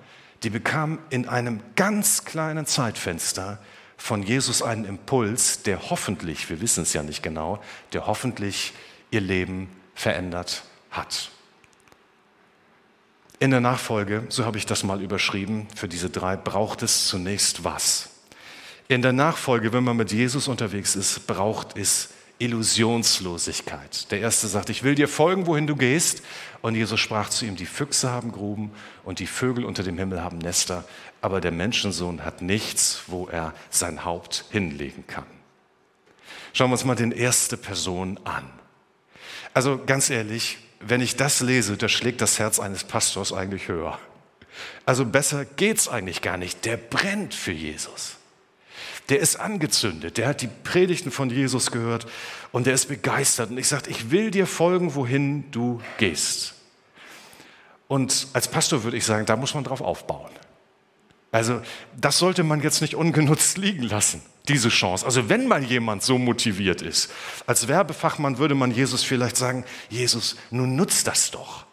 die 0.45 0.51
bekamen 0.51 0.99
in 1.11 1.29
einem 1.29 1.61
ganz 1.75 2.25
kleinen 2.25 2.65
Zeitfenster 2.65 3.59
von 3.99 4.23
Jesus 4.23 4.63
einen 4.63 4.85
Impuls, 4.85 5.63
der 5.65 5.91
hoffentlich, 5.91 6.49
wir 6.49 6.63
wissen 6.63 6.85
es 6.85 6.95
ja 6.95 7.03
nicht 7.03 7.23
genau, 7.23 7.63
der 7.93 8.07
hoffentlich 8.07 8.73
ihr 9.11 9.21
Leben 9.21 9.69
verändert 9.95 10.63
hat. 10.91 11.31
In 13.41 13.51
der 13.51 13.61
Nachfolge, 13.61 14.25
so 14.31 14.47
habe 14.47 14.57
ich 14.57 14.67
das 14.67 14.83
mal 14.83 15.03
überschrieben, 15.03 15.69
für 15.75 15.89
diese 15.89 16.11
drei 16.11 16.37
braucht 16.37 16.83
es 16.83 17.07
zunächst 17.07 17.65
was. 17.65 18.09
In 18.89 19.03
der 19.03 19.13
Nachfolge, 19.13 19.73
wenn 19.73 19.85
man 19.85 19.97
mit 19.97 20.13
Jesus 20.13 20.49
unterwegs 20.49 20.97
ist, 20.97 21.27
braucht 21.27 21.77
es 21.77 22.09
Illusionslosigkeit. 22.39 24.11
Der 24.11 24.21
erste 24.21 24.47
sagt, 24.47 24.71
ich 24.71 24.83
will 24.83 24.95
dir 24.95 25.09
folgen, 25.09 25.47
wohin 25.47 25.67
du 25.67 25.77
gehst. 25.77 26.23
Und 26.61 26.75
Jesus 26.75 27.01
sprach 27.01 27.29
zu 27.29 27.45
ihm, 27.45 27.57
die 27.57 27.67
Füchse 27.67 28.11
haben 28.11 28.33
Gruben 28.33 28.73
und 29.05 29.19
die 29.19 29.27
Vögel 29.27 29.65
unter 29.65 29.83
dem 29.83 29.99
Himmel 29.99 30.23
haben 30.23 30.39
Nester, 30.39 30.85
aber 31.21 31.41
der 31.41 31.53
Menschensohn 31.53 32.25
hat 32.25 32.43
nichts, 32.43 33.03
wo 33.07 33.27
er 33.27 33.55
sein 33.71 34.05
Haupt 34.05 34.45
hinlegen 34.51 35.07
kann. 35.07 35.27
Schauen 36.53 36.71
wir 36.71 36.75
uns 36.75 36.85
mal 36.85 36.95
den 36.95 37.13
erste 37.13 37.57
Person 37.57 38.19
an. 38.25 38.49
Also 39.55 39.81
ganz 39.85 40.11
ehrlich, 40.11 40.59
wenn 40.81 41.01
ich 41.01 41.17
das 41.17 41.41
lese, 41.41 41.77
da 41.77 41.89
schlägt 41.89 42.21
das 42.21 42.39
Herz 42.39 42.59
eines 42.61 42.85
Pastors 42.85 43.33
eigentlich 43.33 43.69
höher. 43.69 43.99
Also 44.85 45.05
besser 45.05 45.45
geht's 45.45 45.89
eigentlich 45.89 46.23
gar 46.23 46.37
nicht. 46.37 46.65
Der 46.65 46.77
brennt 46.77 47.35
für 47.35 47.53
Jesus 47.53 48.18
der 49.09 49.21
ist 49.21 49.37
angezündet, 49.37 50.19
der 50.19 50.29
hat 50.29 50.43
die 50.43 50.49
Predigten 50.65 51.11
von 51.11 51.31
Jesus 51.31 51.71
gehört 51.71 52.07
und 52.53 52.67
der 52.67 52.75
ist 52.75 52.87
begeistert. 52.87 53.51
Und 53.51 53.59
ich 53.59 53.69
sage, 53.69 53.91
ich 53.91 54.11
will 54.11 54.31
dir 54.31 54.47
folgen, 54.47 54.95
wohin 54.95 55.51
du 55.51 55.81
gehst. 55.97 56.55
Und 57.89 58.29
als 58.35 58.49
Pastor 58.49 58.85
würde 58.85 58.97
ich 58.97 59.05
sagen, 59.05 59.25
da 59.25 59.37
muss 59.37 59.55
man 59.55 59.65
drauf 59.65 59.81
aufbauen. 59.81 60.31
Also 61.31 61.61
das 61.97 62.19
sollte 62.19 62.43
man 62.43 62.63
jetzt 62.63 62.81
nicht 62.81 62.95
ungenutzt 62.95 63.59
liegen 63.59 63.83
lassen, 63.83 64.23
diese 64.49 64.71
Chance. 64.71 65.05
Also 65.05 65.29
wenn 65.29 65.47
mal 65.47 65.63
jemand 65.63 66.03
so 66.03 66.19
motiviert 66.19 66.81
ist, 66.81 67.11
als 67.47 67.69
Werbefachmann 67.69 68.39
würde 68.39 68.55
man 68.55 68.71
Jesus 68.71 69.05
vielleicht 69.05 69.37
sagen, 69.37 69.65
Jesus, 69.91 70.37
nun 70.51 70.77
nutzt 70.77 71.07
das 71.07 71.31
doch. 71.31 71.67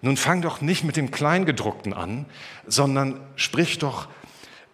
Nun 0.00 0.16
fang 0.16 0.42
doch 0.42 0.60
nicht 0.60 0.82
mit 0.82 0.96
dem 0.96 1.10
Kleingedruckten 1.10 1.92
an, 1.92 2.26
sondern 2.66 3.20
sprich 3.36 3.78
doch 3.78 4.08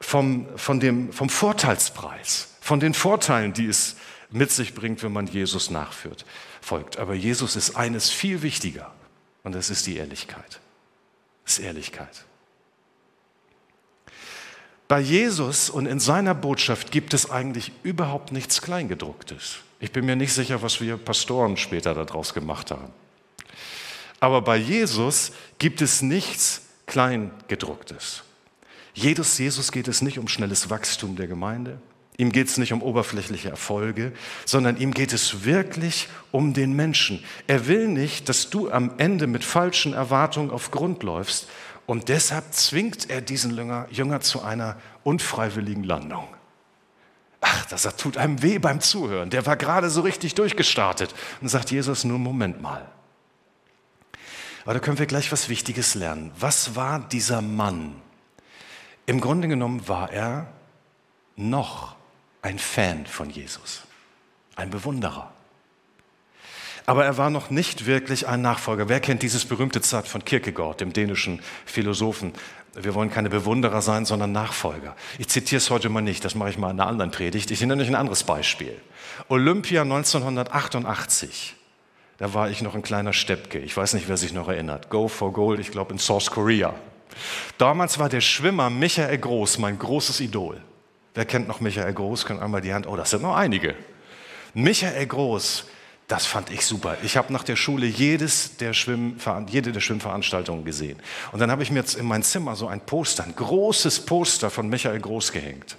vom, 0.00 0.46
von 0.56 0.80
dem, 0.80 1.12
vom 1.12 1.28
Vorteilspreis, 1.28 2.54
von 2.60 2.80
den 2.80 2.94
Vorteilen, 2.94 3.52
die 3.52 3.66
es 3.66 3.96
mit 4.30 4.50
sich 4.50 4.74
bringt, 4.74 5.02
wenn 5.02 5.12
man 5.12 5.26
Jesus 5.26 5.70
nachführt, 5.70 6.24
folgt. 6.60 6.98
Aber 6.98 7.14
Jesus 7.14 7.56
ist 7.56 7.76
eines 7.76 8.10
viel 8.10 8.42
wichtiger 8.42 8.92
und 9.42 9.54
das 9.54 9.70
ist 9.70 9.86
die 9.86 9.96
Ehrlichkeit. 9.96 10.60
Das 11.44 11.58
ist 11.58 11.64
Ehrlichkeit. 11.64 12.24
Bei 14.86 15.00
Jesus 15.00 15.68
und 15.68 15.86
in 15.86 16.00
seiner 16.00 16.34
Botschaft 16.34 16.90
gibt 16.90 17.12
es 17.12 17.30
eigentlich 17.30 17.72
überhaupt 17.82 18.32
nichts 18.32 18.62
Kleingedrucktes. 18.62 19.58
Ich 19.80 19.92
bin 19.92 20.06
mir 20.06 20.16
nicht 20.16 20.32
sicher, 20.32 20.62
was 20.62 20.80
wir 20.80 20.96
Pastoren 20.96 21.56
später 21.56 21.94
daraus 21.94 22.32
gemacht 22.32 22.70
haben. 22.70 22.90
Aber 24.20 24.42
bei 24.42 24.56
Jesus 24.56 25.32
gibt 25.58 25.82
es 25.82 26.02
nichts 26.02 26.62
Kleingedrucktes. 26.86 28.24
Jesus, 28.98 29.38
Jesus 29.38 29.72
geht 29.72 29.88
es 29.88 30.02
nicht 30.02 30.18
um 30.18 30.28
schnelles 30.28 30.70
Wachstum 30.70 31.16
der 31.16 31.26
Gemeinde. 31.26 31.78
Ihm 32.16 32.32
geht 32.32 32.48
es 32.48 32.58
nicht 32.58 32.72
um 32.72 32.82
oberflächliche 32.82 33.48
Erfolge, 33.48 34.12
sondern 34.44 34.76
ihm 34.76 34.92
geht 34.92 35.12
es 35.12 35.44
wirklich 35.44 36.08
um 36.32 36.52
den 36.52 36.72
Menschen. 36.72 37.22
Er 37.46 37.68
will 37.68 37.86
nicht, 37.86 38.28
dass 38.28 38.50
du 38.50 38.70
am 38.70 38.92
Ende 38.98 39.28
mit 39.28 39.44
falschen 39.44 39.92
Erwartungen 39.92 40.50
auf 40.50 40.72
Grund 40.72 41.02
läufst, 41.02 41.48
und 41.86 42.10
deshalb 42.10 42.52
zwingt 42.52 43.08
er 43.08 43.22
diesen 43.22 43.56
Jünger, 43.56 43.86
Jünger 43.90 44.20
zu 44.20 44.42
einer 44.42 44.76
unfreiwilligen 45.04 45.84
Landung. 45.84 46.28
Ach, 47.40 47.64
das 47.66 47.84
tut 47.96 48.18
einem 48.18 48.42
weh 48.42 48.58
beim 48.58 48.80
Zuhören. 48.80 49.30
Der 49.30 49.46
war 49.46 49.56
gerade 49.56 49.88
so 49.88 50.02
richtig 50.02 50.34
durchgestartet. 50.34 51.14
Und 51.40 51.48
sagt 51.48 51.70
Jesus, 51.70 52.04
nur 52.04 52.18
Moment 52.18 52.60
mal. 52.60 52.86
Aber 54.64 54.74
da 54.74 54.80
können 54.80 54.98
wir 54.98 55.06
gleich 55.06 55.32
was 55.32 55.48
Wichtiges 55.48 55.94
lernen. 55.94 56.30
Was 56.38 56.76
war 56.76 57.00
dieser 57.00 57.40
Mann? 57.40 57.94
Im 59.08 59.22
Grunde 59.22 59.48
genommen 59.48 59.88
war 59.88 60.12
er 60.12 60.48
noch 61.34 61.96
ein 62.42 62.58
Fan 62.58 63.06
von 63.06 63.30
Jesus, 63.30 63.84
ein 64.54 64.68
Bewunderer. 64.68 65.32
Aber 66.84 67.06
er 67.06 67.16
war 67.16 67.30
noch 67.30 67.48
nicht 67.48 67.86
wirklich 67.86 68.28
ein 68.28 68.42
Nachfolger. 68.42 68.90
Wer 68.90 69.00
kennt 69.00 69.22
dieses 69.22 69.46
berühmte 69.46 69.80
Zitat 69.80 70.08
von 70.08 70.26
Kierkegaard, 70.26 70.82
dem 70.82 70.92
dänischen 70.92 71.40
Philosophen? 71.64 72.34
Wir 72.74 72.94
wollen 72.94 73.08
keine 73.08 73.30
Bewunderer 73.30 73.80
sein, 73.80 74.04
sondern 74.04 74.32
Nachfolger. 74.32 74.94
Ich 75.18 75.28
zitiere 75.28 75.56
es 75.56 75.70
heute 75.70 75.88
mal 75.88 76.02
nicht, 76.02 76.22
das 76.26 76.34
mache 76.34 76.50
ich 76.50 76.58
mal 76.58 76.70
in 76.70 76.78
einer 76.78 76.90
anderen 76.90 77.10
Predigt. 77.10 77.50
Ich 77.50 77.62
nenne 77.62 77.82
euch 77.82 77.88
ein 77.88 77.94
anderes 77.94 78.24
Beispiel. 78.24 78.78
Olympia 79.30 79.80
1988. 79.82 81.54
Da 82.18 82.34
war 82.34 82.50
ich 82.50 82.60
noch 82.60 82.74
ein 82.74 82.82
kleiner 82.82 83.14
Steppke. 83.14 83.58
Ich 83.58 83.74
weiß 83.74 83.94
nicht, 83.94 84.10
wer 84.10 84.18
sich 84.18 84.34
noch 84.34 84.50
erinnert. 84.50 84.90
Go 84.90 85.08
for 85.08 85.32
Gold, 85.32 85.60
ich 85.60 85.70
glaube 85.70 85.94
in 85.94 85.98
South 85.98 86.30
Korea. 86.30 86.74
Damals 87.58 87.98
war 87.98 88.08
der 88.08 88.20
Schwimmer 88.20 88.70
Michael 88.70 89.18
Groß 89.18 89.58
mein 89.58 89.78
großes 89.78 90.20
Idol. 90.20 90.60
Wer 91.14 91.24
kennt 91.24 91.48
noch 91.48 91.60
Michael 91.60 91.92
Groß? 91.92 92.24
Können 92.24 92.40
einmal 92.40 92.60
die 92.60 92.72
Hand. 92.72 92.86
Oh, 92.86 92.96
das 92.96 93.10
sind 93.10 93.22
noch 93.22 93.36
einige. 93.36 93.74
Michael 94.54 95.06
Groß 95.06 95.64
das 96.08 96.24
fand 96.24 96.50
ich 96.50 96.64
super. 96.64 96.96
Ich 97.02 97.18
habe 97.18 97.30
nach 97.34 97.44
der 97.44 97.56
Schule 97.56 97.84
jedes 97.84 98.56
der 98.56 98.72
jede 98.72 99.72
der 99.72 99.80
Schwimmveranstaltungen 99.80 100.64
gesehen. 100.64 100.98
Und 101.32 101.38
dann 101.40 101.50
habe 101.50 101.62
ich 101.62 101.70
mir 101.70 101.80
jetzt 101.80 101.96
in 101.96 102.06
mein 102.06 102.22
Zimmer 102.22 102.56
so 102.56 102.66
ein 102.66 102.80
Poster, 102.80 103.24
ein 103.24 103.36
großes 103.36 104.06
Poster 104.06 104.48
von 104.48 104.70
Michael 104.70 105.00
Groß 105.00 105.32
gehängt. 105.32 105.76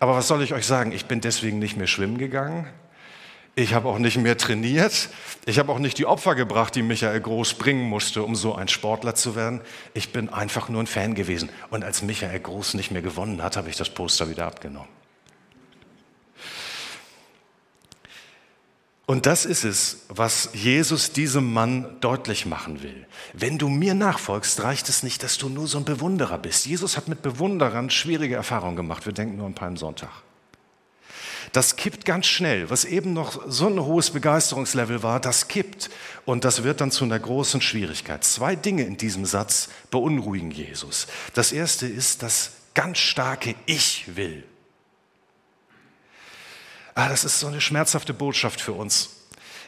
Aber 0.00 0.16
was 0.16 0.26
soll 0.26 0.42
ich 0.42 0.52
euch 0.52 0.66
sagen? 0.66 0.90
Ich 0.90 1.06
bin 1.06 1.20
deswegen 1.20 1.60
nicht 1.60 1.76
mehr 1.76 1.86
schwimmen 1.86 2.18
gegangen. 2.18 2.66
Ich 3.58 3.72
habe 3.72 3.88
auch 3.88 3.98
nicht 3.98 4.18
mehr 4.18 4.36
trainiert. 4.36 5.08
Ich 5.46 5.58
habe 5.58 5.72
auch 5.72 5.78
nicht 5.78 5.96
die 5.96 6.04
Opfer 6.04 6.34
gebracht, 6.34 6.74
die 6.74 6.82
Michael 6.82 7.18
Groß 7.22 7.54
bringen 7.54 7.88
musste, 7.88 8.22
um 8.22 8.36
so 8.36 8.54
ein 8.54 8.68
Sportler 8.68 9.14
zu 9.14 9.34
werden. 9.34 9.62
Ich 9.94 10.12
bin 10.12 10.28
einfach 10.28 10.68
nur 10.68 10.82
ein 10.82 10.86
Fan 10.86 11.14
gewesen. 11.14 11.48
Und 11.70 11.82
als 11.82 12.02
Michael 12.02 12.38
Groß 12.38 12.74
nicht 12.74 12.90
mehr 12.90 13.00
gewonnen 13.00 13.42
hat, 13.42 13.56
habe 13.56 13.70
ich 13.70 13.76
das 13.76 13.88
Poster 13.88 14.28
wieder 14.28 14.46
abgenommen. 14.46 14.90
Und 19.06 19.24
das 19.24 19.46
ist 19.46 19.64
es, 19.64 20.04
was 20.08 20.50
Jesus 20.52 21.12
diesem 21.12 21.50
Mann 21.50 21.96
deutlich 22.00 22.44
machen 22.44 22.82
will. 22.82 23.06
Wenn 23.32 23.56
du 23.56 23.70
mir 23.70 23.94
nachfolgst, 23.94 24.62
reicht 24.64 24.90
es 24.90 25.02
nicht, 25.02 25.22
dass 25.22 25.38
du 25.38 25.48
nur 25.48 25.66
so 25.66 25.78
ein 25.78 25.84
Bewunderer 25.86 26.36
bist. 26.36 26.66
Jesus 26.66 26.98
hat 26.98 27.08
mit 27.08 27.22
Bewunderern 27.22 27.88
schwierige 27.88 28.34
Erfahrungen 28.34 28.76
gemacht. 28.76 29.06
Wir 29.06 29.14
denken 29.14 29.38
nur 29.38 29.46
an 29.46 29.54
Palmsonntag. 29.54 30.10
Das 31.52 31.76
kippt 31.76 32.04
ganz 32.04 32.26
schnell. 32.26 32.70
Was 32.70 32.84
eben 32.84 33.12
noch 33.12 33.42
so 33.46 33.68
ein 33.68 33.80
hohes 33.80 34.10
Begeisterungslevel 34.10 35.02
war, 35.02 35.20
das 35.20 35.48
kippt. 35.48 35.90
Und 36.24 36.44
das 36.44 36.62
wird 36.62 36.80
dann 36.80 36.90
zu 36.90 37.04
einer 37.04 37.18
großen 37.18 37.60
Schwierigkeit. 37.60 38.24
Zwei 38.24 38.56
Dinge 38.56 38.84
in 38.84 38.96
diesem 38.96 39.24
Satz 39.26 39.68
beunruhigen 39.90 40.50
Jesus. 40.50 41.06
Das 41.34 41.52
erste 41.52 41.86
ist 41.86 42.22
das 42.22 42.52
ganz 42.74 42.98
starke 42.98 43.54
Ich 43.66 44.16
will. 44.16 44.44
Ah, 46.94 47.08
das 47.08 47.24
ist 47.24 47.40
so 47.40 47.46
eine 47.46 47.60
schmerzhafte 47.60 48.14
Botschaft 48.14 48.60
für 48.60 48.72
uns. 48.72 49.10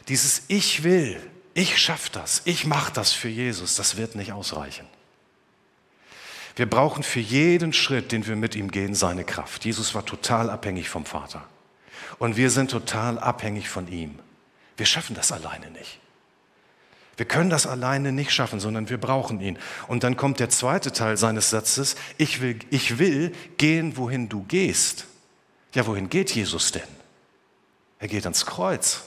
Dieses 0.07 0.43
Ich 0.47 0.83
will, 0.83 1.19
ich 1.53 1.77
schaffe 1.77 2.09
das, 2.11 2.41
ich 2.45 2.65
mache 2.65 2.91
das 2.93 3.11
für 3.11 3.29
Jesus, 3.29 3.75
das 3.75 3.97
wird 3.97 4.15
nicht 4.15 4.31
ausreichen. 4.31 4.87
Wir 6.55 6.69
brauchen 6.69 7.03
für 7.03 7.19
jeden 7.19 7.71
Schritt, 7.71 8.11
den 8.11 8.25
wir 8.25 8.35
mit 8.35 8.55
ihm 8.55 8.71
gehen, 8.71 8.95
seine 8.95 9.23
Kraft. 9.23 9.63
Jesus 9.63 9.93
war 9.95 10.05
total 10.05 10.49
abhängig 10.49 10.89
vom 10.89 11.05
Vater. 11.05 11.47
Und 12.19 12.37
wir 12.37 12.51
sind 12.51 12.69
total 12.69 13.17
abhängig 13.17 13.69
von 13.69 13.87
ihm. 13.87 14.19
Wir 14.77 14.85
schaffen 14.85 15.15
das 15.15 15.31
alleine 15.31 15.71
nicht. 15.71 15.99
Wir 17.17 17.25
können 17.25 17.49
das 17.49 17.67
alleine 17.67 18.13
nicht 18.13 18.31
schaffen, 18.31 18.61
sondern 18.61 18.89
wir 18.89 18.97
brauchen 18.97 19.41
ihn. 19.41 19.57
Und 19.87 20.03
dann 20.03 20.15
kommt 20.15 20.39
der 20.39 20.49
zweite 20.49 20.93
Teil 20.93 21.17
seines 21.17 21.49
Satzes, 21.49 21.95
ich 22.17 22.39
will, 22.39 22.59
ich 22.69 22.97
will 22.97 23.33
gehen, 23.57 23.97
wohin 23.97 24.29
du 24.29 24.43
gehst. 24.43 25.05
Ja, 25.73 25.85
wohin 25.85 26.09
geht 26.09 26.31
Jesus 26.31 26.71
denn? 26.71 26.87
Er 27.99 28.07
geht 28.07 28.23
ans 28.25 28.45
Kreuz. 28.45 29.03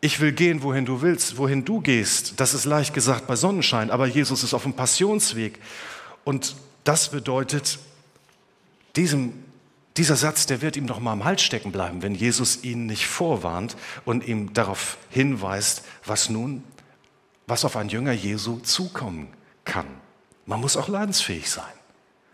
Ich 0.00 0.20
will 0.20 0.32
gehen, 0.32 0.62
wohin 0.62 0.84
du 0.84 1.02
willst, 1.02 1.36
wohin 1.36 1.64
du 1.64 1.80
gehst. 1.80 2.34
Das 2.40 2.54
ist 2.54 2.64
leicht 2.64 2.94
gesagt 2.94 3.26
bei 3.26 3.36
Sonnenschein, 3.36 3.90
aber 3.90 4.06
Jesus 4.06 4.44
ist 4.44 4.54
auf 4.54 4.62
dem 4.62 4.74
Passionsweg. 4.74 5.60
Und 6.24 6.54
das 6.84 7.10
bedeutet, 7.10 7.78
diesem, 8.96 9.44
dieser 9.96 10.16
Satz, 10.16 10.46
der 10.46 10.62
wird 10.62 10.76
ihm 10.76 10.86
doch 10.86 11.00
mal 11.00 11.12
am 11.12 11.24
Hals 11.24 11.42
stecken 11.42 11.72
bleiben, 11.72 12.02
wenn 12.02 12.14
Jesus 12.14 12.64
ihn 12.64 12.86
nicht 12.86 13.06
vorwarnt 13.06 13.76
und 14.04 14.26
ihm 14.26 14.52
darauf 14.54 14.96
hinweist, 15.10 15.84
was 16.04 16.28
nun, 16.28 16.64
was 17.46 17.64
auf 17.64 17.76
einen 17.76 17.90
Jünger 17.90 18.12
Jesu 18.12 18.58
zukommen 18.60 19.28
kann. 19.64 19.86
Man 20.46 20.60
muss 20.60 20.76
auch 20.76 20.88
leidensfähig 20.88 21.50
sein. 21.50 21.64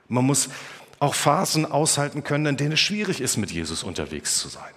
Man 0.08 0.24
muss 0.24 0.48
auch 0.98 1.14
Phasen 1.14 1.66
aushalten 1.66 2.24
können, 2.24 2.46
in 2.46 2.56
denen 2.56 2.72
es 2.72 2.80
schwierig 2.80 3.20
ist, 3.20 3.36
mit 3.36 3.50
Jesus 3.50 3.82
unterwegs 3.82 4.38
zu 4.38 4.48
sein. 4.48 4.72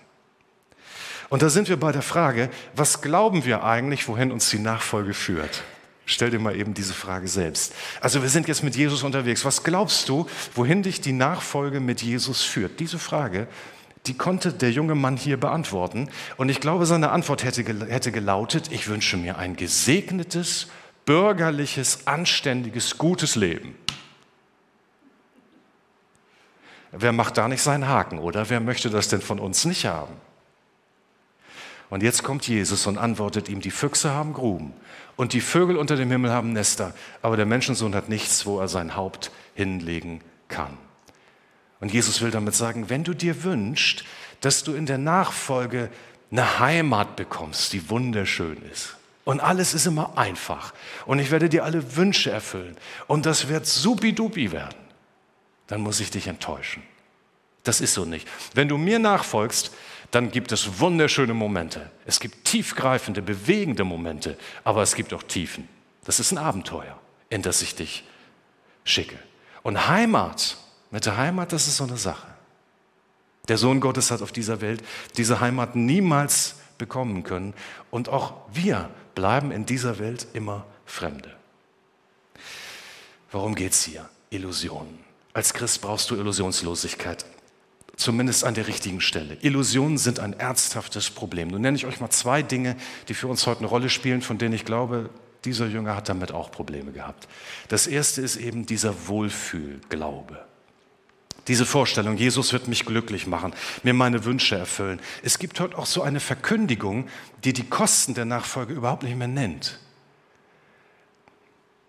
Und 1.29 1.41
da 1.41 1.49
sind 1.49 1.69
wir 1.69 1.79
bei 1.79 1.91
der 1.91 2.01
Frage, 2.01 2.49
was 2.75 3.01
glauben 3.01 3.45
wir 3.45 3.63
eigentlich, 3.63 4.07
wohin 4.07 4.31
uns 4.31 4.49
die 4.49 4.59
Nachfolge 4.59 5.13
führt? 5.13 5.63
Stell 6.11 6.29
dir 6.29 6.39
mal 6.39 6.55
eben 6.55 6.73
diese 6.73 6.93
Frage 6.93 7.27
selbst. 7.29 7.73
Also 8.01 8.21
wir 8.21 8.29
sind 8.29 8.47
jetzt 8.49 8.63
mit 8.63 8.75
Jesus 8.75 9.03
unterwegs. 9.03 9.45
Was 9.45 9.63
glaubst 9.63 10.09
du, 10.09 10.27
wohin 10.53 10.83
dich 10.83 10.99
die 10.99 11.13
Nachfolge 11.13 11.79
mit 11.79 12.01
Jesus 12.01 12.41
führt? 12.41 12.81
Diese 12.81 12.99
Frage, 12.99 13.47
die 14.07 14.17
konnte 14.17 14.51
der 14.51 14.71
junge 14.71 14.93
Mann 14.93 15.15
hier 15.15 15.39
beantworten. 15.39 16.09
Und 16.35 16.49
ich 16.49 16.59
glaube, 16.59 16.85
seine 16.85 17.11
Antwort 17.11 17.45
hätte, 17.45 17.63
hätte 17.87 18.11
gelautet, 18.11 18.71
ich 18.71 18.89
wünsche 18.89 19.15
mir 19.15 19.37
ein 19.37 19.55
gesegnetes, 19.55 20.67
bürgerliches, 21.05 22.07
anständiges, 22.07 22.97
gutes 22.97 23.37
Leben. 23.37 23.75
Wer 26.91 27.13
macht 27.13 27.37
da 27.37 27.47
nicht 27.47 27.61
seinen 27.61 27.87
Haken, 27.87 28.19
oder? 28.19 28.49
Wer 28.49 28.59
möchte 28.59 28.89
das 28.89 29.07
denn 29.07 29.21
von 29.21 29.39
uns 29.39 29.63
nicht 29.63 29.85
haben? 29.85 30.13
Und 31.89 32.03
jetzt 32.03 32.23
kommt 32.23 32.45
Jesus 32.47 32.85
und 32.85 32.97
antwortet 32.97 33.47
ihm, 33.47 33.61
die 33.61 33.71
Füchse 33.71 34.11
haben 34.11 34.33
Gruben 34.33 34.73
und 35.21 35.33
die 35.33 35.41
Vögel 35.41 35.77
unter 35.77 35.97
dem 35.97 36.09
Himmel 36.09 36.31
haben 36.31 36.51
Nester, 36.51 36.95
aber 37.21 37.37
der 37.37 37.45
Menschensohn 37.45 37.93
hat 37.93 38.09
nichts, 38.09 38.47
wo 38.47 38.59
er 38.59 38.67
sein 38.67 38.95
Haupt 38.95 39.29
hinlegen 39.53 40.21
kann. 40.47 40.79
Und 41.79 41.93
Jesus 41.93 42.23
will 42.23 42.31
damit 42.31 42.55
sagen, 42.55 42.89
wenn 42.89 43.03
du 43.03 43.13
dir 43.13 43.43
wünschst, 43.43 44.03
dass 44.39 44.63
du 44.63 44.73
in 44.73 44.87
der 44.87 44.97
Nachfolge 44.97 45.91
eine 46.31 46.57
Heimat 46.57 47.17
bekommst, 47.17 47.71
die 47.71 47.87
wunderschön 47.91 48.57
ist, 48.71 48.95
und 49.23 49.41
alles 49.41 49.75
ist 49.75 49.85
immer 49.85 50.17
einfach, 50.17 50.73
und 51.05 51.19
ich 51.19 51.29
werde 51.29 51.49
dir 51.49 51.65
alle 51.65 51.95
Wünsche 51.95 52.31
erfüllen, 52.31 52.75
und 53.05 53.27
das 53.27 53.47
wird 53.47 53.67
supidupi 53.67 54.51
werden, 54.51 54.79
dann 55.67 55.81
muss 55.81 55.99
ich 55.99 56.09
dich 56.09 56.25
enttäuschen. 56.25 56.81
Das 57.61 57.79
ist 57.79 57.93
so 57.93 58.05
nicht. 58.05 58.27
Wenn 58.55 58.69
du 58.69 58.79
mir 58.79 58.97
nachfolgst, 58.97 59.71
dann 60.11 60.31
gibt 60.31 60.51
es 60.51 60.79
wunderschöne 60.79 61.33
Momente. 61.33 61.89
Es 62.05 62.19
gibt 62.19 62.45
tiefgreifende, 62.45 63.21
bewegende 63.21 63.83
Momente, 63.83 64.37
aber 64.63 64.81
es 64.81 64.95
gibt 64.95 65.13
auch 65.13 65.23
Tiefen. 65.23 65.67
Das 66.03 66.19
ist 66.19 66.31
ein 66.31 66.37
Abenteuer. 66.37 66.99
in 67.29 67.41
das 67.41 67.61
ich 67.61 67.75
dich 67.75 68.03
schicke. 68.83 69.17
Und 69.63 69.87
Heimat, 69.87 70.57
mit 70.91 71.05
der 71.05 71.17
Heimat, 71.17 71.53
das 71.53 71.67
ist 71.67 71.77
so 71.77 71.85
eine 71.85 71.97
Sache. 71.97 72.27
Der 73.47 73.57
Sohn 73.57 73.79
Gottes 73.79 74.11
hat 74.11 74.21
auf 74.21 74.31
dieser 74.31 74.61
Welt 74.61 74.83
diese 75.17 75.39
Heimat 75.39 75.75
niemals 75.75 76.57
bekommen 76.77 77.23
können. 77.23 77.53
Und 77.89 78.09
auch 78.09 78.33
wir 78.51 78.89
bleiben 79.15 79.51
in 79.51 79.65
dieser 79.65 79.97
Welt 79.97 80.27
immer 80.33 80.65
Fremde. 80.85 81.33
Worum 83.31 83.55
geht 83.55 83.71
es 83.71 83.83
hier? 83.83 84.09
Illusionen. 84.29 84.99
Als 85.33 85.53
Christ 85.53 85.81
brauchst 85.81 86.09
du 86.11 86.15
Illusionslosigkeit. 86.15 87.25
Zumindest 88.01 88.45
an 88.45 88.55
der 88.55 88.65
richtigen 88.65 88.99
Stelle. 88.99 89.37
Illusionen 89.41 89.99
sind 89.99 90.19
ein 90.19 90.33
ernsthaftes 90.33 91.11
Problem. 91.11 91.49
Nun 91.49 91.61
nenne 91.61 91.77
ich 91.77 91.85
euch 91.85 91.99
mal 91.99 92.09
zwei 92.09 92.41
Dinge, 92.41 92.75
die 93.07 93.13
für 93.13 93.27
uns 93.27 93.45
heute 93.45 93.59
eine 93.59 93.67
Rolle 93.67 93.91
spielen, 93.91 94.23
von 94.23 94.39
denen 94.39 94.55
ich 94.55 94.65
glaube, 94.65 95.11
dieser 95.45 95.67
Jünger 95.67 95.95
hat 95.95 96.09
damit 96.09 96.31
auch 96.31 96.49
Probleme 96.49 96.93
gehabt. 96.93 97.27
Das 97.67 97.85
erste 97.85 98.23
ist 98.23 98.37
eben 98.37 98.65
dieser 98.65 99.07
Wohlfühlglaube. 99.07 100.43
Diese 101.47 101.63
Vorstellung, 101.63 102.17
Jesus 102.17 102.53
wird 102.53 102.67
mich 102.67 102.87
glücklich 102.87 103.27
machen, 103.27 103.53
mir 103.83 103.93
meine 103.93 104.25
Wünsche 104.25 104.55
erfüllen. 104.55 104.99
Es 105.21 105.37
gibt 105.37 105.59
heute 105.59 105.77
auch 105.77 105.85
so 105.85 106.01
eine 106.01 106.19
Verkündigung, 106.19 107.07
die 107.43 107.53
die 107.53 107.69
Kosten 107.69 108.15
der 108.15 108.25
Nachfolge 108.25 108.73
überhaupt 108.73 109.03
nicht 109.03 109.15
mehr 109.15 109.27
nennt. 109.27 109.79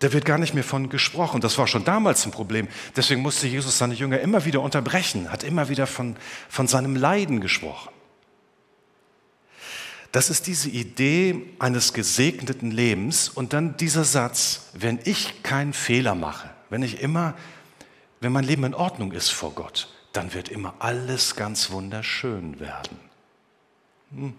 Da 0.02 0.12
wird 0.12 0.24
gar 0.24 0.38
nicht 0.38 0.52
mehr 0.52 0.64
von 0.64 0.88
gesprochen. 0.88 1.40
Das 1.40 1.58
war 1.58 1.66
schon 1.66 1.84
damals 1.84 2.26
ein 2.26 2.32
Problem. 2.32 2.66
Deswegen 2.96 3.22
musste 3.22 3.46
Jesus 3.46 3.78
seine 3.78 3.94
Jünger 3.94 4.18
immer 4.20 4.44
wieder 4.44 4.60
unterbrechen, 4.60 5.30
hat 5.30 5.44
immer 5.44 5.68
wieder 5.68 5.86
von, 5.86 6.16
von 6.48 6.66
seinem 6.66 6.96
Leiden 6.96 7.40
gesprochen. 7.40 7.90
Das 10.10 10.28
ist 10.28 10.46
diese 10.46 10.68
Idee 10.68 11.46
eines 11.58 11.92
gesegneten 11.92 12.70
Lebens 12.70 13.28
und 13.28 13.52
dann 13.52 13.76
dieser 13.76 14.04
Satz, 14.04 14.70
wenn 14.74 14.98
ich 15.04 15.42
keinen 15.42 15.72
Fehler 15.72 16.14
mache, 16.14 16.50
wenn 16.68 16.82
ich 16.82 17.00
immer 17.00 17.34
wenn 18.22 18.30
mein 18.30 18.44
Leben 18.44 18.62
in 18.62 18.74
Ordnung 18.74 19.10
ist 19.10 19.30
vor 19.30 19.52
Gott, 19.52 19.88
dann 20.12 20.32
wird 20.32 20.48
immer 20.48 20.74
alles 20.78 21.34
ganz 21.34 21.72
wunderschön 21.72 22.60
werden. 22.60 23.00
Hm. 24.14 24.34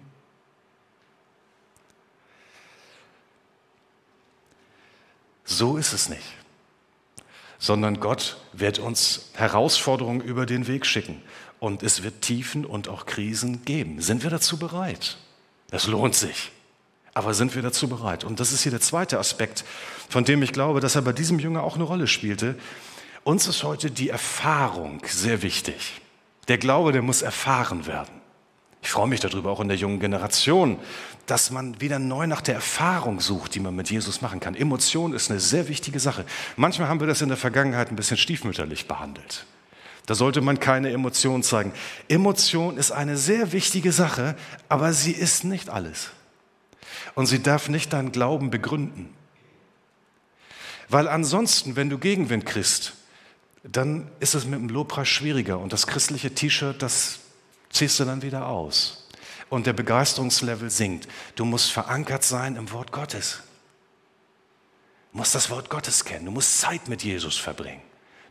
So 5.46 5.78
ist 5.78 5.94
es 5.94 6.10
nicht, 6.10 6.24
sondern 7.60 8.00
Gott 8.00 8.38
wird 8.54 8.80
uns 8.80 9.30
Herausforderungen 9.34 10.22
über 10.22 10.46
den 10.46 10.68
Weg 10.68 10.86
schicken 10.86 11.22
und 11.60 11.84
es 11.84 12.04
wird 12.04 12.22
Tiefen 12.22 12.66
und 12.66 12.88
auch 12.88 13.06
Krisen 13.06 13.66
geben. 13.66 14.02
Sind 14.02 14.24
wir 14.24 14.30
dazu 14.30 14.58
bereit? 14.58 15.18
Das 15.70 15.88
lohnt 15.88 16.16
sich. 16.16 16.52
Aber 17.14 17.34
sind 17.34 17.54
wir 17.54 17.62
dazu 17.62 17.88
bereit? 17.88 18.24
Und 18.24 18.40
das 18.40 18.52
ist 18.52 18.64
hier 18.64 18.72
der 18.72 18.82
zweite 18.82 19.20
Aspekt, 19.20 19.64
von 20.10 20.26
dem 20.26 20.42
ich 20.42 20.52
glaube, 20.52 20.80
dass 20.80 20.96
er 20.96 21.04
bei 21.04 21.14
diesem 21.14 21.40
Jünger 21.40 21.64
auch 21.64 21.76
eine 21.76 21.84
Rolle 21.84 22.08
spielte. 22.08 22.58
Uns 23.24 23.48
ist 23.48 23.64
heute 23.64 23.92
die 23.92 24.10
Erfahrung 24.10 25.02
sehr 25.06 25.42
wichtig. 25.42 26.02
Der 26.48 26.58
Glaube, 26.58 26.92
der 26.92 27.02
muss 27.02 27.22
erfahren 27.22 27.86
werden. 27.86 28.23
Ich 28.84 28.92
freue 28.92 29.08
mich 29.08 29.22
darüber, 29.22 29.50
auch 29.50 29.62
in 29.62 29.70
der 29.70 29.78
jungen 29.78 30.02
Generation, 30.02 30.78
dass 31.26 31.52
man 31.52 31.80
wieder 31.80 32.00
neu 32.00 32.28
nach 32.28 32.42
der 32.42 32.56
Erfahrung 32.56 33.22
sucht, 33.22 33.56
die 33.56 33.62
man 33.62 33.74
mit 33.74 33.90
Jesus 33.90 34.22
machen 34.22 34.42
kann. 34.42 34.56
Emotion 34.56 35.14
ist 35.14 35.32
eine 35.32 35.40
sehr 35.40 35.70
wichtige 35.70 36.02
Sache. 36.02 36.26
Manchmal 36.58 36.90
haben 36.90 37.00
wir 37.00 37.08
das 37.08 37.22
in 37.22 37.30
der 37.30 37.38
Vergangenheit 37.38 37.90
ein 37.90 37.96
bisschen 37.96 38.18
stiefmütterlich 38.18 38.88
behandelt. 38.90 39.46
Da 40.06 40.16
sollte 40.16 40.42
man 40.42 40.60
keine 40.60 40.92
Emotion 40.92 41.44
zeigen. 41.44 41.72
Emotion 42.10 42.76
ist 42.76 42.92
eine 42.92 43.16
sehr 43.16 43.54
wichtige 43.54 43.94
Sache, 43.94 44.36
aber 44.68 44.92
sie 44.92 45.14
ist 45.14 45.46
nicht 45.46 45.70
alles. 45.70 46.10
Und 47.16 47.28
sie 47.28 47.42
darf 47.42 47.70
nicht 47.70 47.94
deinen 47.94 48.12
Glauben 48.12 48.50
begründen. 48.50 49.14
Weil 50.90 51.08
ansonsten, 51.08 51.78
wenn 51.78 51.90
du 51.90 51.98
Gegenwind 51.98 52.46
kriegst, 52.46 52.96
dann 53.64 54.10
ist 54.20 54.36
es 54.36 54.44
mit 54.44 54.60
dem 54.60 54.68
Lobpreis 54.68 55.08
schwieriger 55.08 55.58
und 55.58 55.72
das 55.72 55.88
christliche 55.88 56.36
T-Shirt, 56.36 56.82
das 56.82 57.20
ziehst 57.74 58.00
du 58.00 58.06
dann 58.06 58.22
wieder 58.22 58.48
aus. 58.48 59.06
Und 59.50 59.68
der 59.68 59.74
Begeisterungslevel 59.74 60.70
sinkt. 60.70 61.08
Du 61.36 61.46
musst 61.46 61.72
verankert 61.72 62.24
sein 62.24 62.56
im 62.56 62.72
Wort 62.72 62.92
Gottes. 62.92 63.42
Du 65.12 65.20
musst 65.20 65.36
das 65.36 65.50
Wort 65.50 65.70
Gottes 65.70 66.06
kennen. 66.06 66.26
Du 66.26 66.32
musst 66.32 66.60
Zeit 66.60 66.88
mit 66.88 67.04
Jesus 67.04 67.38
verbringen. 67.38 67.82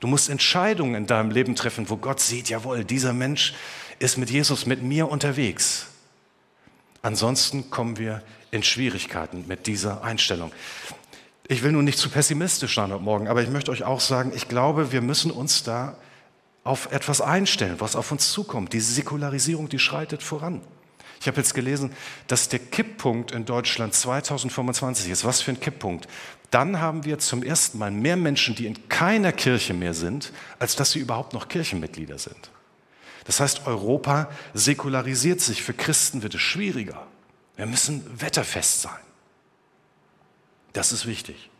Du 0.01 0.09
musst 0.09 0.29
Entscheidungen 0.29 0.97
in 0.97 1.07
deinem 1.07 1.31
Leben 1.31 1.55
treffen, 1.55 1.89
wo 1.89 1.97
Gott 1.97 2.19
sieht, 2.19 2.49
jawohl, 2.49 2.85
dieser 2.85 3.13
Mensch 3.13 3.55
ist 4.01 4.19
mit 4.19 4.31
Jesus, 4.31 4.67
mit 4.67 4.83
mir 4.83 5.09
unterwegs. 5.09 5.87
Ansonsten 7.03 7.71
kommen 7.71 7.99
wir 7.99 8.21
in 8.51 8.65
Schwierigkeiten 8.65 9.45
mit 9.47 9.69
dieser 9.69 10.03
Einstellung. 10.03 10.53
Ich 11.47 11.63
will 11.63 11.71
nun 11.71 11.85
nicht 11.85 11.99
zu 11.99 12.11
pessimistisch 12.11 12.75
sein 12.75 12.93
heute 12.93 13.03
Morgen, 13.03 13.29
aber 13.29 13.43
ich 13.43 13.49
möchte 13.49 13.71
euch 13.71 13.85
auch 13.85 14.01
sagen, 14.01 14.33
ich 14.35 14.49
glaube, 14.49 14.91
wir 14.91 15.03
müssen 15.03 15.31
uns 15.31 15.63
da 15.63 15.97
auf 16.65 16.93
etwas 16.93 17.21
einstellen, 17.21 17.77
was 17.79 17.97
auf 17.97 18.13
uns 18.13 18.31
zukommt. 18.31 18.73
Diese 18.73 18.93
Säkularisierung, 18.93 19.69
die 19.69 19.79
schreitet 19.79 20.23
voran. 20.23 20.63
Ich 21.21 21.29
habe 21.29 21.37
jetzt 21.37 21.55
gelesen, 21.55 21.93
dass 22.27 22.49
der 22.49 22.59
Kipppunkt 22.59 23.31
in 23.31 23.45
Deutschland 23.45 23.95
2025 23.95 25.09
ist. 25.09 25.25
Was 25.25 25.41
für 25.41 25.53
ein 25.53 25.61
Kipppunkt. 25.61 26.09
Dann 26.51 26.81
haben 26.81 27.05
wir 27.05 27.21
zum 27.21 27.45
ersten 27.45 27.79
Mal 27.79 27.93
mehr 27.93 28.17
Menschen, 28.17 28.57
die 28.57 28.67
in 28.67 28.89
keiner 28.89 29.33
Kirche 29.33 29.73
mehr 29.73 29.95
sind, 29.95 30.33
als 30.59 30.75
dass 30.75 30.91
sie 30.91 30.99
überhaupt 30.99 31.33
noch 31.33 31.47
Kirchenmitglieder 31.47 32.19
sind. 32.19 32.51
Das 33.25 33.39
heißt, 33.39 33.69
Europa 33.69 34.31
säkularisiert 34.53 35.41
sich. 35.41 35.63
Für 35.63 35.75
Christen 35.75 36.25
wird 36.25 36.35
es 36.35 36.41
schwieriger. 36.41 37.07
Wir 37.57 37.67
müssen 37.67 38.05
wetterfest 38.21 38.83
sein. 38.83 39.01
Das 40.73 40.91
ist 40.91 41.07
wichtig. 41.07 41.52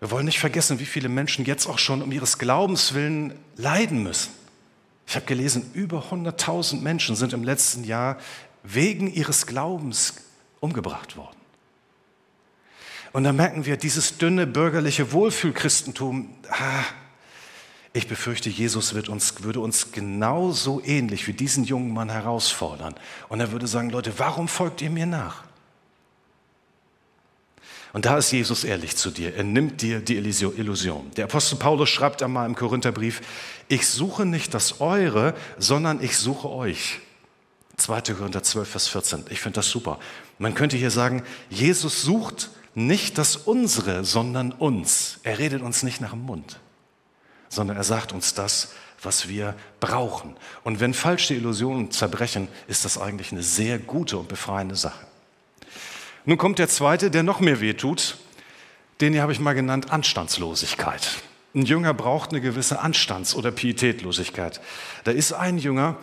Wir 0.00 0.10
wollen 0.10 0.24
nicht 0.24 0.40
vergessen, 0.40 0.80
wie 0.80 0.86
viele 0.86 1.10
Menschen 1.10 1.44
jetzt 1.44 1.66
auch 1.66 1.78
schon 1.78 2.00
um 2.00 2.10
ihres 2.10 2.38
Glaubens 2.38 2.94
willen 2.94 3.38
leiden 3.56 4.02
müssen. 4.02 4.30
Ich 5.06 5.14
habe 5.14 5.26
gelesen, 5.26 5.70
über 5.74 6.06
100.000 6.10 6.80
Menschen 6.80 7.16
sind 7.16 7.34
im 7.34 7.44
letzten 7.44 7.84
Jahr 7.84 8.16
wegen 8.62 9.12
ihres 9.12 9.46
Glaubens 9.46 10.14
umgebracht 10.60 11.16
worden. 11.16 11.36
Und 13.12 13.24
da 13.24 13.32
merken 13.32 13.66
wir, 13.66 13.76
dieses 13.76 14.18
dünne 14.18 14.46
bürgerliche 14.46 15.12
Wohlfühlchristentum, 15.12 16.32
ah, 16.48 16.84
ich 17.92 18.06
befürchte, 18.06 18.48
Jesus 18.48 18.92
uns, 18.92 19.42
würde 19.42 19.60
uns 19.60 19.90
genauso 19.90 20.80
ähnlich 20.84 21.26
wie 21.26 21.32
diesen 21.32 21.64
jungen 21.64 21.92
Mann 21.92 22.08
herausfordern. 22.08 22.94
Und 23.28 23.40
er 23.40 23.50
würde 23.50 23.66
sagen, 23.66 23.90
Leute, 23.90 24.18
warum 24.18 24.46
folgt 24.46 24.80
ihr 24.80 24.90
mir 24.90 25.06
nach? 25.06 25.49
Und 27.92 28.04
da 28.04 28.18
ist 28.18 28.30
Jesus 28.30 28.64
ehrlich 28.64 28.96
zu 28.96 29.10
dir. 29.10 29.34
Er 29.34 29.42
nimmt 29.42 29.82
dir 29.82 30.00
die 30.00 30.16
Illusion. 30.16 31.10
Der 31.16 31.24
Apostel 31.24 31.56
Paulus 31.56 31.88
schreibt 31.88 32.22
einmal 32.22 32.46
im 32.46 32.54
Korintherbrief, 32.54 33.20
ich 33.68 33.86
suche 33.88 34.24
nicht 34.24 34.54
das 34.54 34.80
Eure, 34.80 35.34
sondern 35.58 36.02
ich 36.02 36.16
suche 36.16 36.48
euch. 36.48 37.00
2. 37.76 38.00
Korinther 38.14 38.42
12, 38.42 38.68
Vers 38.68 38.88
14. 38.88 39.24
Ich 39.30 39.40
finde 39.40 39.56
das 39.56 39.68
super. 39.68 39.98
Man 40.38 40.54
könnte 40.54 40.76
hier 40.76 40.90
sagen, 40.90 41.22
Jesus 41.48 42.02
sucht 42.02 42.50
nicht 42.74 43.18
das 43.18 43.36
Unsere, 43.36 44.04
sondern 44.04 44.52
uns. 44.52 45.18
Er 45.22 45.38
redet 45.38 45.62
uns 45.62 45.82
nicht 45.82 46.00
nach 46.00 46.10
dem 46.10 46.22
Mund, 46.22 46.60
sondern 47.48 47.76
er 47.76 47.84
sagt 47.84 48.12
uns 48.12 48.34
das, 48.34 48.72
was 49.02 49.28
wir 49.28 49.54
brauchen. 49.80 50.36
Und 50.62 50.78
wenn 50.78 50.94
falsche 50.94 51.34
Illusionen 51.34 51.90
zerbrechen, 51.90 52.48
ist 52.68 52.84
das 52.84 52.98
eigentlich 52.98 53.32
eine 53.32 53.42
sehr 53.42 53.78
gute 53.78 54.18
und 54.18 54.28
befreiende 54.28 54.76
Sache. 54.76 55.06
Nun 56.30 56.38
kommt 56.38 56.60
der 56.60 56.68
zweite, 56.68 57.10
der 57.10 57.24
noch 57.24 57.40
mehr 57.40 57.60
wehtut. 57.60 58.16
Den 59.00 59.14
hier 59.14 59.22
habe 59.22 59.32
ich 59.32 59.40
mal 59.40 59.52
genannt 59.52 59.90
Anstandslosigkeit. 59.90 61.16
Ein 61.56 61.62
Jünger 61.62 61.92
braucht 61.92 62.30
eine 62.30 62.40
gewisse 62.40 62.78
Anstands- 62.78 63.34
oder 63.34 63.50
Pietätlosigkeit. 63.50 64.60
Da 65.02 65.10
ist 65.10 65.32
ein 65.32 65.58
Jünger, 65.58 65.96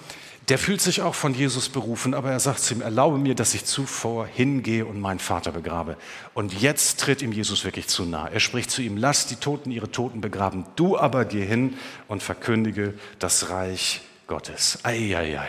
der 0.50 0.58
fühlt 0.58 0.82
sich 0.82 1.02
auch 1.02 1.16
von 1.16 1.34
Jesus 1.34 1.70
berufen, 1.70 2.14
aber 2.14 2.30
er 2.30 2.42
sagt 2.42 2.60
zu 2.60 2.74
ihm, 2.74 2.82
erlaube 2.82 3.18
mir, 3.18 3.36
dass 3.36 3.54
ich 3.54 3.64
zuvor 3.64 4.28
hingehe 4.28 4.86
und 4.86 5.00
meinen 5.00 5.20
Vater 5.20 5.54
begrabe. 5.54 5.96
Und 6.34 6.54
jetzt 6.62 7.00
tritt 7.00 7.22
ihm 7.22 7.32
Jesus 7.32 7.64
wirklich 7.64 7.88
zu 7.88 8.04
nahe. 8.04 8.30
Er 8.34 8.42
spricht 8.42 8.70
zu 8.70 8.82
ihm, 8.82 8.98
lass 8.98 9.28
die 9.28 9.38
Toten 9.38 9.72
ihre 9.72 9.92
Toten 9.92 10.20
begraben, 10.20 10.66
du 10.76 10.98
aber 10.98 11.24
geh 11.24 11.46
hin 11.46 11.78
und 12.10 12.22
verkündige 12.22 12.96
das 13.20 13.50
Reich 13.50 14.02
Gottes. 14.28 14.80
Eieiei. 14.84 15.48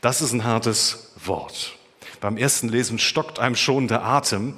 Das 0.00 0.20
ist 0.20 0.32
ein 0.32 0.42
hartes 0.42 1.12
Wort. 1.24 1.78
Beim 2.24 2.38
ersten 2.38 2.70
Lesen 2.70 2.98
stockt 2.98 3.38
einem 3.38 3.54
schon 3.54 3.86
der 3.86 4.02
Atem. 4.02 4.56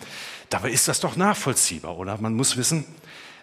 Dabei 0.51 0.71
ist 0.71 0.87
das 0.87 1.01
doch 1.01 1.17
nachvollziehbar, 1.17 1.99
oder? 1.99 2.17
Man 2.19 2.35
muss 2.35 2.57
wissen, 2.57 2.85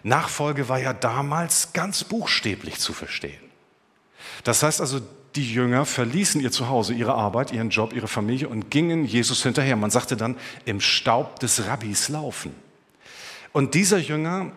Nachfolge 0.02 0.70
war 0.70 0.78
ja 0.78 0.94
damals 0.94 1.74
ganz 1.74 2.04
buchstäblich 2.04 2.78
zu 2.78 2.94
verstehen. 2.94 3.42
Das 4.42 4.62
heißt 4.62 4.80
also, 4.80 5.02
die 5.34 5.52
Jünger 5.52 5.84
verließen 5.84 6.40
ihr 6.40 6.50
Zuhause, 6.50 6.94
ihre 6.94 7.12
Arbeit, 7.12 7.52
ihren 7.52 7.68
Job, 7.68 7.92
ihre 7.92 8.08
Familie 8.08 8.48
und 8.48 8.70
gingen 8.70 9.04
Jesus 9.04 9.42
hinterher. 9.42 9.76
Man 9.76 9.90
sagte 9.90 10.16
dann, 10.16 10.38
im 10.64 10.80
Staub 10.80 11.38
des 11.40 11.66
Rabbis 11.66 12.08
laufen. 12.08 12.54
Und 13.52 13.74
dieser 13.74 13.98
Jünger 13.98 14.52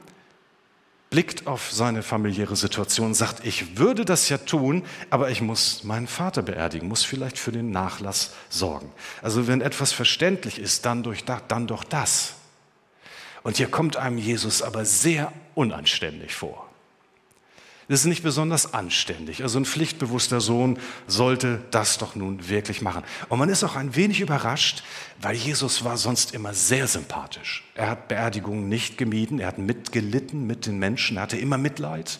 blickt 1.09 1.47
auf 1.47 1.71
seine 1.71 2.03
familiäre 2.03 2.55
Situation, 2.55 3.13
sagt, 3.13 3.45
ich 3.45 3.77
würde 3.77 4.03
das 4.03 4.29
ja 4.29 4.37
tun, 4.37 4.83
aber 5.09 5.29
ich 5.29 5.41
muss 5.41 5.83
meinen 5.83 6.07
Vater 6.07 6.41
beerdigen, 6.41 6.87
muss 6.87 7.03
vielleicht 7.03 7.37
für 7.39 7.51
den 7.51 7.71
Nachlass 7.71 8.33
sorgen. 8.49 8.91
Also 9.21 9.47
wenn 9.47 9.61
etwas 9.61 9.93
verständlich 9.93 10.59
ist, 10.59 10.85
dann, 10.85 11.03
durch, 11.03 11.23
dann 11.23 11.67
doch 11.67 11.83
das. 11.83 12.33
Und 13.43 13.57
hier 13.57 13.71
kommt 13.71 13.95
einem 13.95 14.17
Jesus 14.17 14.61
aber 14.61 14.83
sehr 14.83 15.31
unanständig 15.55 16.35
vor. 16.35 16.66
Das 17.89 18.01
ist 18.01 18.05
nicht 18.05 18.23
besonders 18.23 18.73
anständig. 18.73 19.43
Also 19.43 19.59
ein 19.59 19.65
pflichtbewusster 19.65 20.41
Sohn 20.41 20.77
sollte 21.07 21.61
das 21.71 21.97
doch 21.97 22.15
nun 22.15 22.49
wirklich 22.49 22.81
machen. 22.81 23.03
Und 23.29 23.39
man 23.39 23.47
ist 23.47 23.63
auch 23.63 23.77
ein 23.77 23.95
wenig 23.95 24.19
überrascht, 24.19 24.83
weil 25.21 25.35
Jesus 25.35 25.85
war 25.85 25.95
sonst 25.95 26.33
immer 26.33 26.53
sehr 26.53 26.87
sympathisch. 26.87 27.63
Er 27.75 27.89
hat 27.89 28.09
Beerdigungen 28.09 28.67
nicht 28.67 28.97
gemieden, 28.97 29.39
er 29.39 29.47
hat 29.47 29.57
mitgelitten 29.57 30.45
mit 30.45 30.65
den 30.65 30.79
Menschen, 30.79 31.15
er 31.15 31.23
hatte 31.23 31.37
immer 31.37 31.57
Mitleid. 31.57 32.19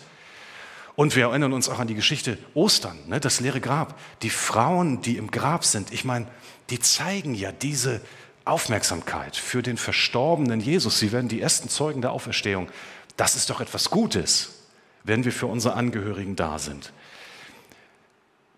Und 0.96 1.18
wir 1.18 1.26
erinnern 1.26 1.52
uns 1.52 1.68
auch 1.68 1.80
an 1.80 1.88
die 1.88 1.96
Geschichte 1.96 2.38
Ostern, 2.54 2.98
ne, 3.08 3.20
das 3.20 3.42
leere 3.42 3.60
Grab. 3.60 4.00
Die 4.22 4.30
Frauen, 4.30 5.02
die 5.02 5.18
im 5.18 5.32
Grab 5.32 5.66
sind, 5.66 5.92
ich 5.92 6.06
meine, 6.06 6.28
die 6.70 6.80
zeigen 6.80 7.36
ja 7.36 7.52
diese 7.52 8.00
Aufmerksamkeit 8.46 9.36
für 9.36 9.62
den 9.62 9.76
verstorbenen 9.76 10.62
Jesus. 10.62 10.98
Sie 10.98 11.12
werden 11.12 11.28
die 11.28 11.42
ersten 11.42 11.68
Zeugen 11.68 12.02
der 12.02 12.14
Auferstehung. 12.14 12.70
Das 13.18 13.36
ist 13.36 13.50
doch 13.50 13.60
etwas 13.60 13.90
Gutes 13.90 14.57
wenn 15.08 15.24
wir 15.24 15.32
für 15.32 15.48
unsere 15.48 15.74
Angehörigen 15.74 16.36
da 16.36 16.60
sind. 16.60 16.94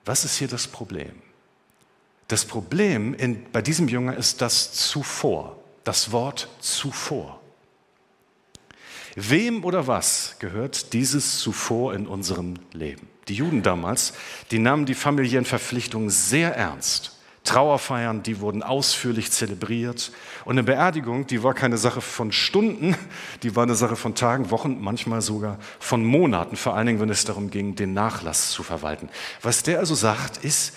Was 0.03 0.25
ist 0.25 0.37
hier 0.37 0.47
das 0.47 0.67
Problem? 0.67 1.13
Das 2.27 2.45
Problem 2.45 3.13
in, 3.13 3.49
bei 3.51 3.61
diesem 3.61 3.87
Jünger 3.87 4.17
ist 4.17 4.41
das 4.41 4.73
zuvor, 4.73 5.57
das 5.83 6.11
Wort 6.11 6.49
zuvor. 6.59 7.39
Wem 9.15 9.63
oder 9.63 9.87
was 9.87 10.35
gehört 10.39 10.93
dieses 10.93 11.39
zuvor 11.39 11.93
in 11.93 12.07
unserem 12.07 12.55
Leben? 12.73 13.07
Die 13.27 13.35
Juden 13.35 13.63
damals, 13.63 14.13
die 14.51 14.59
nahmen 14.59 14.85
die 14.85 14.95
familiären 14.95 15.45
Verpflichtungen 15.45 16.09
sehr 16.09 16.55
ernst. 16.55 17.18
Trauerfeiern, 17.43 18.21
die 18.21 18.39
wurden 18.39 18.63
ausführlich 18.63 19.31
zelebriert. 19.31 20.11
Und 20.45 20.53
eine 20.53 20.63
Beerdigung, 20.63 21.25
die 21.27 21.41
war 21.43 21.53
keine 21.53 21.77
Sache 21.77 22.01
von 22.01 22.31
Stunden, 22.31 22.95
die 23.43 23.55
war 23.55 23.63
eine 23.63 23.75
Sache 23.75 23.95
von 23.95 24.15
Tagen, 24.15 24.51
Wochen, 24.51 24.79
manchmal 24.81 25.21
sogar 25.21 25.57
von 25.79 26.03
Monaten, 26.03 26.55
vor 26.55 26.75
allen 26.75 26.87
Dingen, 26.87 26.99
wenn 26.99 27.09
es 27.09 27.25
darum 27.25 27.49
ging, 27.49 27.75
den 27.75 27.93
Nachlass 27.93 28.51
zu 28.51 28.63
verwalten. 28.63 29.09
Was 29.41 29.63
der 29.63 29.79
also 29.79 29.95
sagt, 29.95 30.37
ist, 30.43 30.75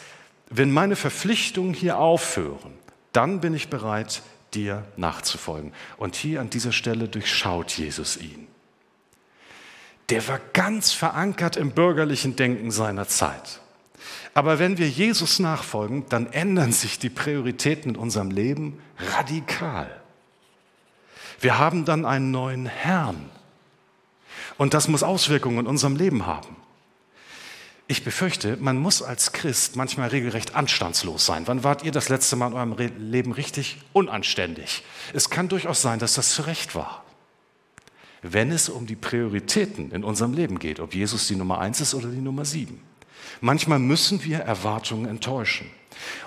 wenn 0.51 0.72
meine 0.72 0.96
Verpflichtungen 0.96 1.75
hier 1.75 1.98
aufhören, 1.98 2.72
dann 3.12 3.40
bin 3.40 3.55
ich 3.55 3.68
bereit, 3.68 4.22
dir 4.55 4.85
nachzufolgen. 4.96 5.72
Und 5.96 6.14
hier 6.14 6.40
an 6.40 6.51
dieser 6.51 6.72
Stelle 6.72 7.09
durchschaut 7.09 7.72
Jesus 7.72 8.16
ihn. 8.16 8.48
Der 10.11 10.27
war 10.29 10.40
ganz 10.53 10.92
verankert 10.92 11.57
im 11.57 11.70
bürgerlichen 11.70 12.37
Denken 12.37 12.70
seiner 12.70 13.09
Zeit. 13.09 13.61
Aber 14.35 14.59
wenn 14.59 14.79
wir 14.79 14.88
Jesus 14.88 15.38
nachfolgen, 15.38 16.07
dann 16.09 16.33
ändern 16.33 16.73
sich 16.73 16.99
die 16.99 17.11
Prioritäten 17.11 17.93
in 17.93 17.97
unserem 17.97 18.31
Leben 18.31 18.81
radikal. 18.99 20.01
Wir 21.41 21.59
haben 21.59 21.85
dann 21.85 22.05
einen 22.05 22.31
neuen 22.31 22.67
Herrn. 22.67 23.29
Und 24.59 24.75
das 24.75 24.88
muss 24.88 25.03
Auswirkungen 25.03 25.61
in 25.61 25.67
unserem 25.67 25.97
Leben 25.97 26.27
haben. 26.27 26.57
Ich 27.88 28.05
befürchte, 28.05 28.57
man 28.59 28.79
muss 28.79 29.03
als 29.03 29.33
Christ 29.33 29.77
manchmal 29.77 30.09
regelrecht 30.09 30.55
anstandslos 30.55 31.27
sein. 31.27 31.47
Wann 31.47 31.65
wart 31.65 31.83
ihr 31.83 31.93
das 31.93 32.09
letzte 32.09 32.37
Mal 32.37 32.47
in 32.47 32.53
eurem 32.55 32.77
Leben 32.99 33.33
richtig 33.33 33.83
unanständig? 33.93 34.83
Es 35.12 35.29
kann 35.29 35.49
durchaus 35.49 35.83
sein, 35.83 35.99
dass 35.99 36.15
das 36.15 36.33
zu 36.33 36.43
Recht 36.43 36.75
war. 36.75 37.05
Wenn 38.23 38.53
es 38.53 38.69
um 38.69 38.87
die 38.87 38.97
Prioritäten 38.97 39.91
in 39.91 40.05
unserem 40.05 40.33
Leben 40.33 40.59
geht, 40.59 40.79
ob 40.79 40.95
Jesus 40.95 41.27
die 41.27 41.35
Nummer 41.35 41.59
eins 41.59 41.81
ist 41.81 41.93
oder 41.93 42.09
die 42.09 42.21
Nummer 42.21 42.45
sieben. 42.45 42.81
Manchmal 43.41 43.79
müssen 43.79 44.25
wir 44.25 44.39
Erwartungen 44.39 45.09
enttäuschen. 45.09 45.71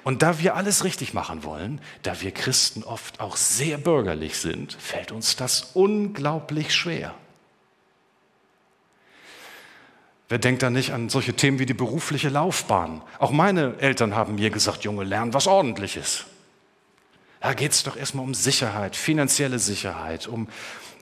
Und 0.03 0.21
da 0.21 0.39
wir 0.39 0.55
alles 0.55 0.83
richtig 0.83 1.13
machen 1.13 1.43
wollen, 1.43 1.81
da 2.03 2.21
wir 2.21 2.31
Christen 2.31 2.83
oft 2.83 3.19
auch 3.19 3.35
sehr 3.35 3.77
bürgerlich 3.77 4.37
sind, 4.37 4.73
fällt 4.73 5.11
uns 5.11 5.35
das 5.35 5.71
unglaublich 5.73 6.73
schwer. 6.73 7.13
Wer 10.27 10.39
denkt 10.39 10.63
da 10.63 10.69
nicht 10.69 10.91
an 10.91 11.09
solche 11.09 11.33
Themen 11.33 11.59
wie 11.59 11.67
die 11.67 11.75
berufliche 11.75 12.29
Laufbahn? 12.29 13.01
Auch 13.19 13.31
meine 13.31 13.75
Eltern 13.79 14.15
haben 14.15 14.35
mir 14.35 14.49
gesagt, 14.49 14.83
Junge, 14.83 15.03
lern 15.03 15.33
was 15.33 15.45
ordentliches. 15.45 16.25
Da 17.41 17.53
geht 17.53 17.73
es 17.73 17.83
doch 17.83 17.95
erstmal 17.95 18.25
um 18.25 18.33
Sicherheit, 18.33 18.95
finanzielle 18.95 19.59
Sicherheit, 19.59 20.27
um 20.27 20.47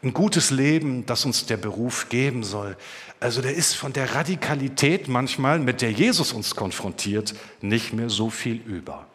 ein 0.03 0.13
gutes 0.13 0.51
Leben, 0.51 1.05
das 1.05 1.25
uns 1.25 1.45
der 1.45 1.57
Beruf 1.57 2.09
geben 2.09 2.43
soll. 2.43 2.75
Also 3.19 3.41
der 3.41 3.55
ist 3.55 3.73
von 3.73 3.93
der 3.93 4.15
Radikalität 4.15 5.07
manchmal, 5.07 5.59
mit 5.59 5.81
der 5.81 5.91
Jesus 5.91 6.33
uns 6.33 6.55
konfrontiert, 6.55 7.33
nicht 7.61 7.93
mehr 7.93 8.09
so 8.09 8.29
viel 8.29 8.57
über. 8.57 9.07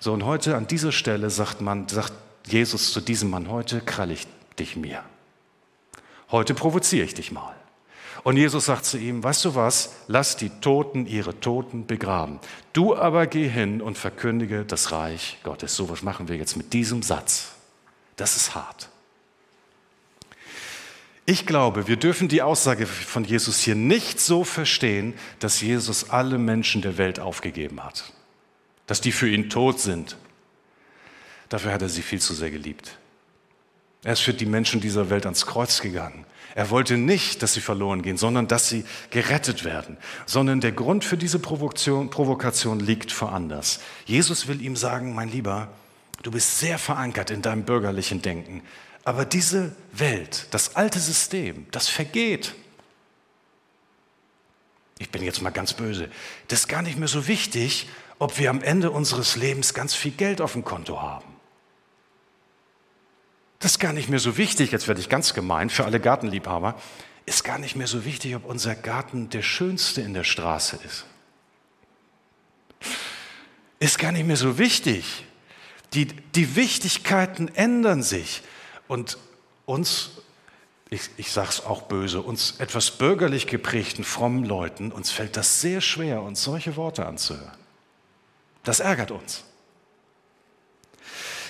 So 0.00 0.12
und 0.12 0.24
heute 0.24 0.56
an 0.56 0.66
dieser 0.66 0.92
Stelle 0.92 1.30
sagt 1.30 1.60
man, 1.60 1.88
sagt 1.88 2.12
Jesus 2.46 2.92
zu 2.92 3.00
diesem 3.00 3.30
Mann, 3.30 3.48
heute 3.50 3.80
krall 3.80 4.10
ich 4.10 4.26
dich 4.58 4.76
mir. 4.76 5.02
Heute 6.30 6.54
provoziere 6.54 7.04
ich 7.04 7.14
dich 7.14 7.32
mal. 7.32 7.54
Und 8.22 8.38
Jesus 8.38 8.64
sagt 8.64 8.86
zu 8.86 8.96
ihm, 8.96 9.22
weißt 9.22 9.44
du 9.44 9.54
was, 9.54 9.96
lass 10.08 10.36
die 10.36 10.48
Toten 10.48 11.06
ihre 11.06 11.38
Toten 11.40 11.86
begraben. 11.86 12.40
Du 12.72 12.96
aber 12.96 13.26
geh 13.26 13.48
hin 13.48 13.82
und 13.82 13.98
verkündige 13.98 14.64
das 14.64 14.92
Reich 14.92 15.38
Gottes. 15.42 15.76
So 15.76 15.90
was 15.90 16.02
machen 16.02 16.28
wir 16.28 16.36
jetzt 16.36 16.56
mit 16.56 16.72
diesem 16.72 17.02
Satz. 17.02 17.52
Das 18.16 18.36
ist 18.36 18.54
hart. 18.54 18.88
Ich 21.26 21.46
glaube, 21.46 21.88
wir 21.88 21.96
dürfen 21.96 22.28
die 22.28 22.42
Aussage 22.42 22.86
von 22.86 23.24
Jesus 23.24 23.60
hier 23.60 23.74
nicht 23.74 24.20
so 24.20 24.44
verstehen, 24.44 25.14
dass 25.38 25.60
Jesus 25.62 26.10
alle 26.10 26.36
Menschen 26.36 26.82
der 26.82 26.98
Welt 26.98 27.18
aufgegeben 27.18 27.82
hat, 27.82 28.12
dass 28.86 29.00
die 29.00 29.12
für 29.12 29.28
ihn 29.28 29.48
tot 29.48 29.80
sind. 29.80 30.16
Dafür 31.48 31.72
hat 31.72 31.82
er 31.82 31.88
sie 31.88 32.02
viel 32.02 32.20
zu 32.20 32.34
sehr 32.34 32.50
geliebt. 32.50 32.98
Er 34.02 34.12
ist 34.12 34.20
für 34.20 34.34
die 34.34 34.44
Menschen 34.44 34.82
dieser 34.82 35.08
Welt 35.08 35.24
ans 35.24 35.46
Kreuz 35.46 35.80
gegangen. 35.80 36.26
Er 36.54 36.68
wollte 36.70 36.98
nicht, 36.98 37.42
dass 37.42 37.54
sie 37.54 37.60
verloren 37.60 38.02
gehen, 38.02 38.18
sondern 38.18 38.46
dass 38.46 38.68
sie 38.68 38.84
gerettet 39.10 39.64
werden. 39.64 39.96
Sondern 40.26 40.60
der 40.60 40.72
Grund 40.72 41.04
für 41.04 41.16
diese 41.16 41.38
Provokation, 41.38 42.10
Provokation 42.10 42.80
liegt 42.80 43.18
woanders. 43.20 43.80
Jesus 44.04 44.46
will 44.46 44.60
ihm 44.60 44.76
sagen, 44.76 45.14
mein 45.14 45.30
Lieber, 45.30 45.68
du 46.22 46.30
bist 46.30 46.60
sehr 46.60 46.78
verankert 46.78 47.30
in 47.30 47.40
deinem 47.40 47.64
bürgerlichen 47.64 48.20
Denken. 48.20 48.62
Aber 49.04 49.24
diese 49.24 49.74
Welt, 49.92 50.46
das 50.50 50.76
alte 50.76 50.98
System, 50.98 51.66
das 51.70 51.88
vergeht. 51.88 52.54
Ich 54.98 55.10
bin 55.10 55.22
jetzt 55.22 55.42
mal 55.42 55.50
ganz 55.50 55.74
böse. 55.74 56.10
Das 56.48 56.60
ist 56.60 56.68
gar 56.68 56.82
nicht 56.82 56.98
mehr 56.98 57.08
so 57.08 57.26
wichtig, 57.26 57.88
ob 58.18 58.38
wir 58.38 58.48
am 58.48 58.62
Ende 58.62 58.90
unseres 58.90 59.36
Lebens 59.36 59.74
ganz 59.74 59.94
viel 59.94 60.12
Geld 60.12 60.40
auf 60.40 60.52
dem 60.52 60.64
Konto 60.64 61.02
haben. 61.02 61.26
Das 63.58 63.72
ist 63.72 63.78
gar 63.78 63.92
nicht 63.92 64.08
mehr 64.08 64.18
so 64.18 64.36
wichtig, 64.36 64.72
jetzt 64.72 64.88
werde 64.88 65.00
ich 65.00 65.08
ganz 65.08 65.34
gemein 65.34 65.70
für 65.70 65.84
alle 65.84 66.00
Gartenliebhaber, 66.00 66.80
ist 67.26 67.44
gar 67.44 67.58
nicht 67.58 67.76
mehr 67.76 67.86
so 67.86 68.04
wichtig, 68.04 68.36
ob 68.36 68.44
unser 68.44 68.74
Garten 68.74 69.30
der 69.30 69.42
schönste 69.42 70.02
in 70.02 70.12
der 70.12 70.24
Straße 70.24 70.78
ist. 70.84 71.06
Ist 73.78 73.98
gar 73.98 74.12
nicht 74.12 74.26
mehr 74.26 74.36
so 74.36 74.58
wichtig. 74.58 75.24
Die, 75.94 76.06
die 76.06 76.56
Wichtigkeiten 76.56 77.48
ändern 77.54 78.02
sich. 78.02 78.42
Und 78.88 79.18
uns, 79.66 80.10
ich, 80.90 81.02
ich 81.16 81.32
sage 81.32 81.48
es 81.50 81.64
auch 81.64 81.82
böse, 81.82 82.22
uns 82.22 82.54
etwas 82.58 82.90
bürgerlich 82.92 83.46
geprägten, 83.46 84.04
frommen 84.04 84.44
Leuten, 84.44 84.92
uns 84.92 85.10
fällt 85.10 85.36
das 85.36 85.60
sehr 85.60 85.80
schwer, 85.80 86.22
uns 86.22 86.42
solche 86.42 86.76
Worte 86.76 87.06
anzuhören. 87.06 87.56
Das 88.62 88.80
ärgert 88.80 89.10
uns. 89.10 89.44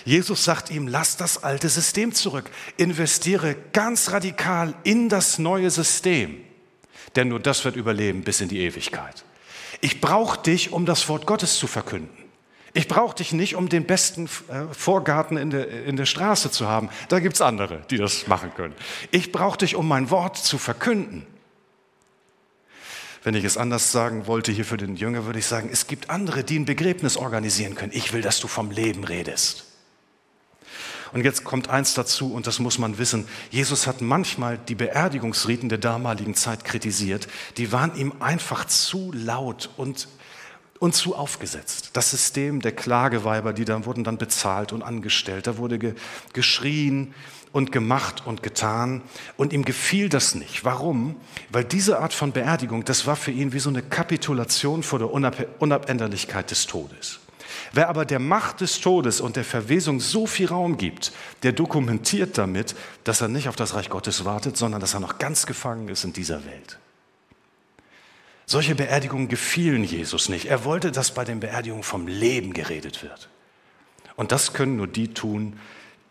Jesus 0.05 0.44
sagt 0.44 0.70
ihm, 0.70 0.87
lass 0.87 1.16
das 1.16 1.42
alte 1.42 1.68
System 1.68 2.12
zurück, 2.12 2.51
investiere 2.77 3.57
ganz 3.73 4.11
radikal 4.11 4.75
in 4.85 5.09
das 5.09 5.38
neue 5.38 5.70
System, 5.70 6.44
denn 7.16 7.29
nur 7.29 7.40
das 7.40 7.64
wird 7.64 7.77
überleben 7.77 8.23
bis 8.23 8.40
in 8.40 8.49
die 8.49 8.61
Ewigkeit. 8.61 9.25
Ich 9.81 10.01
brauche 10.01 10.42
dich, 10.42 10.73
um 10.73 10.85
das 10.85 11.09
Wort 11.09 11.27
Gottes 11.27 11.59
zu 11.59 11.66
verkünden. 11.66 12.23
Ich 12.76 12.88
brauche 12.88 13.14
dich 13.14 13.32
nicht, 13.32 13.54
um 13.54 13.68
den 13.68 13.87
besten 13.87 14.26
äh, 14.26 14.64
Vorgarten 14.72 15.37
in 15.37 15.50
der, 15.50 15.84
in 15.84 15.96
der 15.96 16.06
Straße 16.06 16.50
zu 16.50 16.68
haben. 16.68 16.90
Da 17.08 17.20
gibt 17.20 17.37
es 17.37 17.40
andere, 17.40 17.82
die 17.88 17.96
das 17.96 18.26
machen 18.26 18.52
können. 18.56 18.74
Ich 19.12 19.30
brauche 19.30 19.58
dich, 19.58 19.76
um 19.76 19.87
mein 19.87 20.10
Wort 20.10 20.37
zu 20.37 20.58
verkünden. 20.58 21.24
Wenn 23.22 23.34
ich 23.34 23.44
es 23.44 23.56
anders 23.56 23.92
sagen 23.92 24.26
wollte 24.26 24.50
hier 24.50 24.64
für 24.64 24.76
den 24.76 24.96
Jünger, 24.96 25.24
würde 25.24 25.38
ich 25.38 25.46
sagen, 25.46 25.70
es 25.72 25.87
gibt 25.87 26.10
andere, 26.10 26.42
die 26.42 26.58
ein 26.58 26.64
Begräbnis 26.64 27.16
organisieren 27.16 27.76
können. 27.76 27.92
Ich 27.94 28.12
will, 28.12 28.22
dass 28.22 28.40
du 28.40 28.48
vom 28.48 28.72
Leben 28.72 29.04
redest. 29.04 29.64
Und 31.12 31.24
jetzt 31.24 31.44
kommt 31.44 31.70
eins 31.70 31.94
dazu, 31.94 32.34
und 32.34 32.48
das 32.48 32.58
muss 32.58 32.78
man 32.78 32.98
wissen. 32.98 33.28
Jesus 33.50 33.87
hat 33.87 34.00
manchmal 34.00 34.58
die 34.58 34.74
Beerdigungsriten 34.74 35.68
der 35.68 35.78
damaligen 35.78 36.34
Zeit 36.34 36.64
kritisiert. 36.64 37.28
Die 37.56 37.70
waren 37.70 37.96
ihm 37.96 38.14
einfach 38.18 38.64
zu 38.64 39.12
laut 39.12 39.70
und 39.76 40.08
und 40.85 40.94
zu 40.94 41.16
aufgesetzt. 41.16 41.90
Das 41.94 42.11
System 42.11 42.61
der 42.61 42.73
Klageweiber, 42.73 43.55
die 43.55 43.64
dann 43.64 43.87
wurden 43.87 44.05
dann 44.05 44.18
bezahlt 44.18 44.70
und 44.70 44.83
angestellt. 44.83 45.47
Da 45.47 45.57
wurde 45.57 45.79
ge 45.79 45.94
geschrien 46.35 47.14
und 47.53 47.73
gemacht 47.73 48.27
und 48.27 48.42
getan. 48.42 49.01
Und 49.38 49.55
ihm 49.55 49.64
gefiel 49.64 50.11
das 50.11 50.35
nicht. 50.35 50.62
Warum? 50.62 51.16
Weil 51.49 51.64
diese 51.64 52.01
Art 52.01 52.12
von 52.12 52.33
Beerdigung, 52.33 52.85
das 52.85 53.07
war 53.07 53.16
für 53.16 53.31
ihn 53.31 53.55
wie 53.55 53.61
so 53.61 53.70
eine 53.70 53.81
Kapitulation 53.81 54.83
vor 54.83 54.99
der 54.99 55.11
Unab 55.11 55.47
Unabänderlichkeit 55.59 56.51
des 56.51 56.66
Todes. 56.66 57.20
Wer 57.73 57.88
aber 57.88 58.05
der 58.05 58.18
Macht 58.18 58.61
des 58.61 58.79
Todes 58.83 59.23
und 59.23 59.37
der 59.37 59.44
Verwesung 59.44 60.01
so 60.01 60.27
viel 60.27 60.49
Raum 60.49 60.77
gibt, 60.77 61.12
der 61.44 61.53
dokumentiert 61.53 62.37
damit, 62.37 62.75
dass 63.05 63.23
er 63.23 63.29
nicht 63.29 63.49
auf 63.49 63.57
das 63.57 63.73
Reich 63.73 63.88
Gottes 63.88 64.27
wartet, 64.27 64.59
sondern 64.59 64.83
dass 64.83 64.92
er 64.92 65.01
noch 65.01 65.16
ganz 65.16 65.47
gefangen 65.47 65.88
ist 65.88 66.05
in 66.05 66.12
dieser 66.12 66.44
Welt. 66.44 66.79
Solche 68.46 68.74
Beerdigungen 68.74 69.28
gefielen 69.28 69.85
Jesus 69.85 70.28
nicht. 70.28 70.46
Er 70.46 70.64
wollte, 70.64 70.92
dass 70.92 71.12
bei 71.12 71.24
den 71.24 71.40
Beerdigungen 71.40 71.83
vom 71.83 72.07
Leben 72.07 72.52
geredet 72.52 73.02
wird. 73.02 73.28
Und 74.16 74.33
das 74.33 74.52
können 74.52 74.76
nur 74.76 74.87
die 74.87 75.14
tun, 75.14 75.59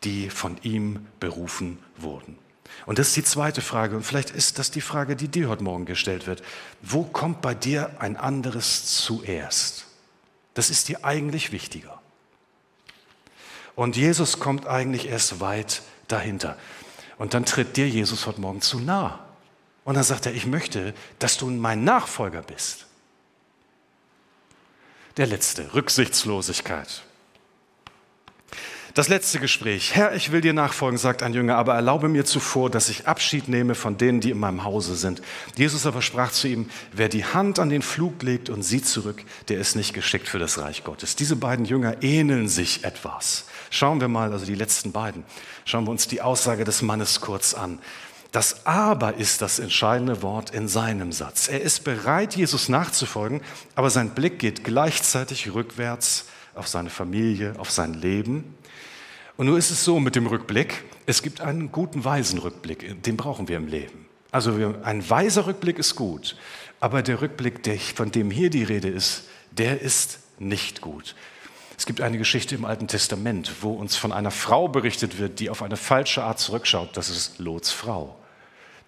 die 0.03 0.29
von 0.29 0.57
ihm 0.63 1.05
berufen 1.19 1.77
wurden. 1.97 2.37
Und 2.85 2.99
das 2.99 3.09
ist 3.09 3.15
die 3.15 3.23
zweite 3.23 3.61
Frage. 3.61 3.95
Und 3.95 4.03
vielleicht 4.03 4.31
ist 4.31 4.59
das 4.59 4.71
die 4.71 4.81
Frage, 4.81 5.15
die 5.15 5.27
dir 5.27 5.47
heute 5.47 5.63
Morgen 5.63 5.85
gestellt 5.85 6.27
wird. 6.27 6.41
Wo 6.81 7.03
kommt 7.03 7.41
bei 7.41 7.53
dir 7.53 7.91
ein 7.99 8.17
anderes 8.17 8.85
zuerst? 8.85 9.85
Das 10.53 10.69
ist 10.69 10.89
dir 10.89 11.05
eigentlich 11.05 11.51
wichtiger. 11.51 12.01
Und 13.75 13.95
Jesus 13.95 14.39
kommt 14.39 14.67
eigentlich 14.67 15.07
erst 15.07 15.39
weit 15.39 15.81
dahinter. 16.07 16.57
Und 17.17 17.33
dann 17.33 17.45
tritt 17.45 17.77
dir 17.77 17.87
Jesus 17.87 18.27
heute 18.27 18.41
Morgen 18.41 18.61
zu 18.61 18.79
nah. 18.79 19.19
Und 19.85 19.95
dann 19.95 20.03
sagt 20.03 20.25
er, 20.25 20.33
ich 20.33 20.45
möchte, 20.45 20.93
dass 21.19 21.37
du 21.37 21.49
mein 21.49 21.83
Nachfolger 21.83 22.41
bist. 22.41 22.85
Der 25.17 25.27
letzte, 25.27 25.73
Rücksichtslosigkeit. 25.73 27.03
Das 28.95 29.07
letzte 29.07 29.39
Gespräch. 29.39 29.95
Herr, 29.95 30.13
ich 30.13 30.31
will 30.31 30.41
dir 30.41 30.53
nachfolgen, 30.53 30.99
sagt 30.99 31.23
ein 31.23 31.33
Jünger, 31.33 31.55
aber 31.55 31.73
erlaube 31.73 32.09
mir 32.09 32.25
zuvor, 32.25 32.69
dass 32.69 32.89
ich 32.89 33.07
Abschied 33.07 33.47
nehme 33.47 33.73
von 33.73 33.97
denen, 33.97 34.21
die 34.21 34.29
in 34.29 34.37
meinem 34.37 34.63
Hause 34.63 34.95
sind. 34.95 35.23
Jesus 35.55 35.87
aber 35.87 36.03
sprach 36.03 36.31
zu 36.31 36.47
ihm, 36.47 36.69
wer 36.91 37.09
die 37.09 37.25
Hand 37.25 37.57
an 37.57 37.69
den 37.69 37.81
Flug 37.81 38.21
legt 38.21 38.51
und 38.51 38.61
sieht 38.61 38.85
zurück, 38.85 39.23
der 39.49 39.57
ist 39.57 39.75
nicht 39.75 39.95
geschickt 39.95 40.27
für 40.27 40.37
das 40.37 40.59
Reich 40.59 40.83
Gottes. 40.83 41.15
Diese 41.15 41.35
beiden 41.35 41.65
Jünger 41.65 42.03
ähneln 42.03 42.47
sich 42.47 42.83
etwas. 42.83 43.45
Schauen 43.71 43.99
wir 43.99 44.09
mal, 44.09 44.31
also 44.31 44.45
die 44.45 44.53
letzten 44.53 44.91
beiden, 44.91 45.23
schauen 45.65 45.85
wir 45.85 45.91
uns 45.91 46.07
die 46.07 46.21
Aussage 46.21 46.63
des 46.63 46.83
Mannes 46.83 47.19
kurz 47.19 47.55
an. 47.55 47.79
Das 48.33 48.65
Aber 48.65 49.17
ist 49.17 49.43
das 49.43 49.59
entscheidende 49.59 50.23
Wort 50.23 50.49
in 50.49 50.67
seinem 50.67 51.11
Satz. 51.11 51.47
Er 51.49 51.61
ist 51.61 51.83
bereit, 51.83 52.35
Jesus 52.35 52.67
nachzufolgen, 52.67 53.41
aber 53.75 53.91
sein 53.91 54.09
Blick 54.09 54.39
geht 54.39 54.63
gleichzeitig 54.63 55.53
rückwärts 55.53 56.25
auf 56.55 56.67
seine 56.67 56.89
Familie, 56.89 57.53
auf 57.59 57.69
sein 57.69 57.93
Leben. 57.93 58.55
Und 59.37 59.45
nur 59.45 59.59
ist 59.59 59.69
es 59.69 59.85
so 59.85 59.99
mit 59.99 60.15
dem 60.15 60.25
Rückblick, 60.25 60.83
es 61.05 61.21
gibt 61.21 61.41
einen 61.41 61.71
guten, 61.71 62.05
weisen 62.05 62.39
Rückblick, 62.39 63.03
den 63.03 63.17
brauchen 63.17 63.47
wir 63.49 63.57
im 63.57 63.67
Leben. 63.67 64.07
Also 64.31 64.73
ein 64.81 65.07
weiser 65.07 65.45
Rückblick 65.45 65.77
ist 65.77 65.95
gut, 65.95 66.35
aber 66.79 67.03
der 67.03 67.21
Rückblick, 67.21 67.61
von 67.95 68.11
dem 68.11 68.31
hier 68.31 68.49
die 68.49 68.63
Rede 68.63 68.87
ist, 68.87 69.25
der 69.51 69.79
ist 69.79 70.17
nicht 70.39 70.81
gut. 70.81 71.13
Es 71.77 71.85
gibt 71.85 72.01
eine 72.01 72.17
Geschichte 72.17 72.55
im 72.55 72.65
Alten 72.65 72.87
Testament, 72.87 73.51
wo 73.61 73.73
uns 73.73 73.95
von 73.95 74.11
einer 74.11 74.31
Frau 74.31 74.67
berichtet 74.67 75.19
wird, 75.19 75.39
die 75.39 75.51
auf 75.51 75.61
eine 75.61 75.77
falsche 75.77 76.23
Art 76.23 76.39
zurückschaut. 76.39 76.97
Das 76.97 77.11
ist 77.11 77.37
Lots 77.37 77.71
Frau. 77.71 78.17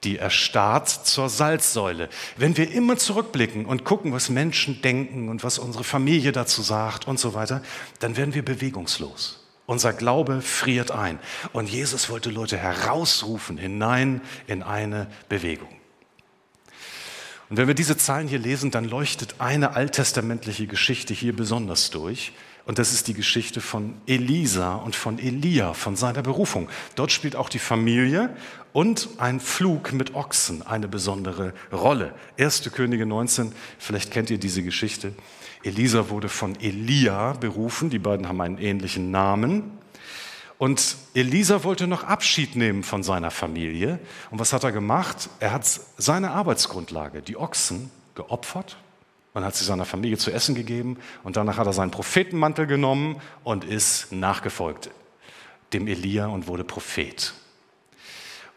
Die 0.03 0.17
erstarrt 0.17 0.89
zur 0.89 1.29
Salzsäule. 1.29 2.09
Wenn 2.37 2.57
wir 2.57 2.71
immer 2.71 2.97
zurückblicken 2.97 3.65
und 3.65 3.85
gucken, 3.85 4.13
was 4.13 4.29
Menschen 4.29 4.81
denken 4.81 5.29
und 5.29 5.43
was 5.43 5.57
unsere 5.57 5.83
Familie 5.83 6.31
dazu 6.31 6.61
sagt 6.61 7.07
und 7.07 7.19
so 7.19 7.33
weiter, 7.33 7.63
dann 7.99 8.17
werden 8.17 8.35
wir 8.35 8.45
bewegungslos. 8.45 9.41
Unser 9.65 9.93
Glaube 9.93 10.41
friert 10.41 10.91
ein. 10.91 11.17
Und 11.53 11.69
Jesus 11.69 12.09
wollte 12.09 12.29
Leute 12.29 12.57
herausrufen 12.57 13.57
hinein 13.57 14.21
in 14.45 14.61
eine 14.61 15.07
Bewegung. 15.27 15.69
Und 17.49 17.57
wenn 17.57 17.67
wir 17.67 17.75
diese 17.75 17.97
Zahlen 17.97 18.27
hier 18.27 18.39
lesen, 18.39 18.71
dann 18.71 18.85
leuchtet 18.85 19.35
eine 19.39 19.75
alttestamentliche 19.75 20.67
Geschichte 20.67 21.13
hier 21.13 21.35
besonders 21.35 21.89
durch. 21.89 22.31
Und 22.65 22.79
das 22.79 22.93
ist 22.93 23.07
die 23.07 23.13
Geschichte 23.13 23.61
von 23.61 23.93
Elisa 24.07 24.75
und 24.75 24.95
von 24.95 25.19
Elia, 25.19 25.73
von 25.73 25.95
seiner 25.95 26.23
Berufung. 26.23 26.67
Dort 26.95 27.11
spielt 27.11 27.35
auch 27.35 27.47
die 27.47 27.59
Familie 27.59 28.35
und 28.73 29.07
ein 29.17 29.39
Flug 29.39 29.93
mit 29.93 30.15
Ochsen 30.15 30.65
eine 30.65 30.87
besondere 30.87 31.53
Rolle. 31.71 32.15
Erste 32.37 32.71
Könige 32.71 33.05
19, 33.05 33.51
vielleicht 33.77 34.11
kennt 34.11 34.31
ihr 34.31 34.39
diese 34.39 34.63
Geschichte. 34.63 35.13
Elisa 35.63 36.09
wurde 36.09 36.27
von 36.27 36.59
Elia 36.59 37.33
berufen, 37.33 37.91
die 37.91 37.99
beiden 37.99 38.27
haben 38.27 38.41
einen 38.41 38.57
ähnlichen 38.57 39.11
Namen. 39.11 39.71
Und 40.57 40.95
Elisa 41.13 41.63
wollte 41.63 41.85
noch 41.85 42.03
Abschied 42.03 42.55
nehmen 42.55 42.81
von 42.81 43.03
seiner 43.03 43.29
Familie. 43.29 43.99
Und 44.31 44.39
was 44.39 44.53
hat 44.53 44.63
er 44.63 44.71
gemacht? 44.71 45.29
Er 45.39 45.51
hat 45.51 45.65
seine 45.97 46.31
Arbeitsgrundlage, 46.31 47.21
die 47.21 47.37
Ochsen, 47.37 47.91
geopfert 48.15 48.77
und 49.35 49.45
hat 49.45 49.55
sie 49.55 49.63
seiner 49.63 49.85
Familie 49.85 50.17
zu 50.17 50.31
essen 50.31 50.55
gegeben. 50.55 50.97
Und 51.23 51.37
danach 51.37 51.57
hat 51.57 51.67
er 51.67 51.73
seinen 51.73 51.91
Prophetenmantel 51.91 52.65
genommen 52.65 53.21
und 53.43 53.63
ist 53.63 54.11
nachgefolgt 54.11 54.89
dem 55.73 55.87
Elia 55.87 56.25
und 56.25 56.47
wurde 56.47 56.63
Prophet. 56.63 57.33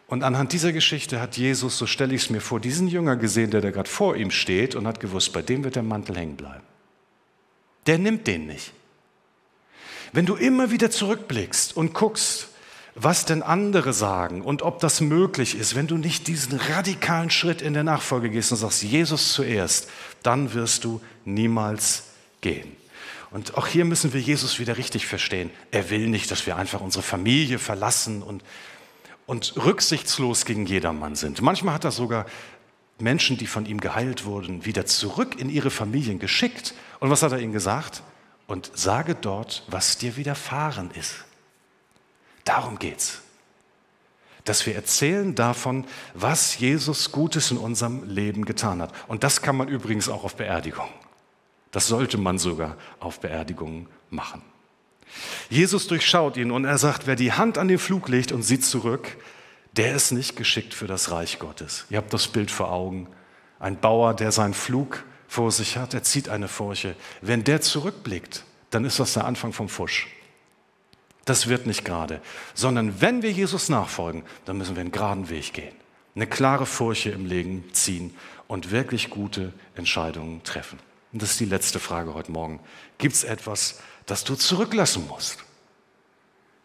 Und 0.07 0.23
anhand 0.23 0.53
dieser 0.53 0.73
Geschichte 0.73 1.21
hat 1.21 1.37
Jesus, 1.37 1.77
so 1.77 1.85
stelle 1.85 2.15
ich 2.15 2.23
es 2.23 2.29
mir 2.31 2.41
vor, 2.41 2.59
diesen 2.59 2.87
Jünger 2.87 3.15
gesehen, 3.15 3.51
der 3.51 3.61
da 3.61 3.69
gerade 3.69 3.89
vor 3.89 4.15
ihm 4.15 4.31
steht 4.31 4.73
und 4.73 4.87
hat 4.87 4.99
gewusst, 4.99 5.33
bei 5.33 5.43
dem 5.43 5.63
wird 5.63 5.75
der 5.75 5.83
Mantel 5.83 6.17
hängen 6.17 6.35
bleiben 6.35 6.63
der 7.89 7.97
nimmt 7.97 8.27
den 8.27 8.45
nicht. 8.45 8.71
Wenn 10.13 10.27
du 10.27 10.35
immer 10.35 10.69
wieder 10.69 10.91
zurückblickst 10.91 11.75
und 11.75 11.95
guckst, 11.95 12.48
was 13.01 13.25
denn 13.25 13.43
andere 13.43 13.93
sagen 13.93 14.41
und 14.41 14.61
ob 14.61 14.79
das 14.79 14.99
möglich 14.99 15.57
ist, 15.57 15.75
wenn 15.75 15.87
du 15.87 15.97
nicht 15.97 16.27
diesen 16.27 16.59
radikalen 16.59 17.29
Schritt 17.29 17.61
in 17.61 17.73
der 17.73 17.83
Nachfolge 17.83 18.29
gehst 18.29 18.51
und 18.51 18.57
sagst, 18.57 18.83
Jesus 18.83 19.33
zuerst, 19.33 19.89
dann 20.21 20.53
wirst 20.53 20.83
du 20.83 21.01
niemals 21.23 22.03
gehen. 22.41 22.75
Und 23.31 23.57
auch 23.57 23.67
hier 23.67 23.85
müssen 23.85 24.13
wir 24.13 24.19
Jesus 24.19 24.59
wieder 24.59 24.77
richtig 24.77 25.05
verstehen. 25.05 25.51
Er 25.71 25.89
will 25.89 26.07
nicht, 26.09 26.29
dass 26.31 26.45
wir 26.45 26.57
einfach 26.57 26.81
unsere 26.81 27.03
Familie 27.03 27.59
verlassen 27.59 28.21
und, 28.23 28.43
und 29.27 29.53
rücksichtslos 29.55 30.45
gegen 30.45 30.65
jedermann 30.65 31.15
sind. 31.15 31.41
Manchmal 31.41 31.75
hat 31.75 31.85
er 31.85 31.91
sogar 31.91 32.25
Menschen, 32.97 33.37
die 33.37 33.47
von 33.47 33.65
ihm 33.65 33.79
geheilt 33.79 34.25
wurden, 34.25 34.65
wieder 34.65 34.85
zurück 34.85 35.39
in 35.39 35.49
ihre 35.49 35.69
Familien 35.69 36.19
geschickt. 36.19 36.73
Und 36.99 37.11
was 37.11 37.23
hat 37.23 37.31
er 37.31 37.39
ihnen 37.39 37.53
gesagt? 37.53 38.03
Und 38.47 38.71
sage 38.73 39.15
dort, 39.15 39.63
was 39.67 39.97
dir 39.99 40.17
widerfahren 40.17 40.89
ist. 40.91 41.23
Darum 42.49 42.79
geht's. 42.79 43.21
Dass 44.43 44.65
wir 44.65 44.73
erzählen 44.73 45.35
davon, 45.35 45.85
was 46.15 46.57
Jesus 46.57 47.11
Gutes 47.11 47.51
in 47.51 47.57
unserem 47.57 48.09
Leben 48.09 48.43
getan 48.43 48.81
hat. 48.81 48.91
Und 49.07 49.23
das 49.23 49.43
kann 49.43 49.55
man 49.55 49.67
übrigens 49.67 50.09
auch 50.09 50.23
auf 50.23 50.35
Beerdigung. 50.35 50.89
Das 51.69 51.85
sollte 51.85 52.17
man 52.17 52.39
sogar 52.39 52.75
auf 52.99 53.19
Beerdigungen 53.19 53.87
machen. 54.09 54.41
Jesus 55.51 55.85
durchschaut 55.85 56.37
ihn 56.37 56.49
und 56.49 56.65
er 56.65 56.79
sagt, 56.79 57.05
wer 57.05 57.15
die 57.15 57.33
Hand 57.33 57.59
an 57.59 57.67
den 57.67 57.77
Flug 57.77 58.09
legt 58.09 58.31
und 58.31 58.41
sieht 58.41 58.65
zurück, 58.65 59.17
der 59.73 59.93
ist 59.93 60.09
nicht 60.09 60.35
geschickt 60.35 60.73
für 60.73 60.87
das 60.87 61.11
Reich 61.11 61.37
Gottes. 61.37 61.85
Ihr 61.91 61.99
habt 61.99 62.11
das 62.11 62.29
Bild 62.29 62.49
vor 62.49 62.71
Augen. 62.71 63.09
Ein 63.59 63.79
Bauer, 63.79 64.15
der 64.15 64.31
seinen 64.31 64.55
Flug 64.55 65.03
vor 65.27 65.51
sich 65.51 65.77
hat, 65.77 65.93
er 65.93 66.01
zieht 66.01 66.29
eine 66.29 66.47
Furche. 66.47 66.95
Wenn 67.21 67.43
der 67.43 67.61
zurückblickt, 67.61 68.43
dann 68.71 68.85
ist 68.85 68.99
das 68.99 69.13
der 69.13 69.25
Anfang 69.25 69.53
vom 69.53 69.69
Fusch. 69.69 70.07
Das 71.29 71.47
wird 71.47 71.67
nicht 71.67 71.85
gerade, 71.85 72.21
sondern 72.53 73.01
wenn 73.01 73.21
wir 73.21 73.31
Jesus 73.31 73.69
nachfolgen, 73.69 74.23
dann 74.45 74.57
müssen 74.57 74.75
wir 74.75 74.81
einen 74.81 74.91
geraden 74.91 75.29
Weg 75.29 75.53
gehen, 75.53 75.75
eine 76.15 76.27
klare 76.27 76.65
Furche 76.65 77.11
im 77.11 77.25
Leben 77.25 77.69
ziehen 77.73 78.15
und 78.47 78.71
wirklich 78.71 79.09
gute 79.09 79.53
Entscheidungen 79.75 80.43
treffen. 80.43 80.79
Und 81.13 81.21
das 81.21 81.31
ist 81.31 81.39
die 81.39 81.45
letzte 81.45 81.79
Frage 81.79 82.13
heute 82.13 82.31
Morgen. 82.31 82.59
Gibt 82.97 83.15
es 83.15 83.23
etwas, 83.23 83.79
das 84.05 84.23
du 84.23 84.35
zurücklassen 84.35 85.07
musst, 85.07 85.43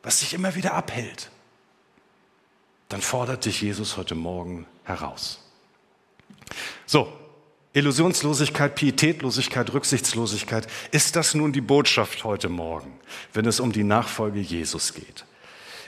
was 0.03 0.21
dich 0.21 0.35
immer 0.35 0.55
wieder 0.55 0.75
abhält? 0.75 1.31
dann 2.89 3.03
fordert 3.03 3.45
dich 3.45 3.61
Jesus 3.61 3.97
heute 3.97 4.15
Morgen 4.15 4.67
heraus. 4.85 5.41
So, 6.87 7.13
Illusionslosigkeit, 7.75 8.77
Pietätlosigkeit, 8.77 9.73
Rücksichtslosigkeit, 9.73 10.69
ist 10.93 11.17
das 11.17 11.35
nun 11.35 11.53
die 11.53 11.61
Botschaft 11.61 12.23
heute 12.23 12.49
Morgen, 12.49 12.93
wenn 13.33 13.47
es 13.47 13.59
um 13.59 13.73
die 13.73 13.83
Nachfolge 13.83 14.41
Jesus 14.41 14.95
geht? 14.95 15.25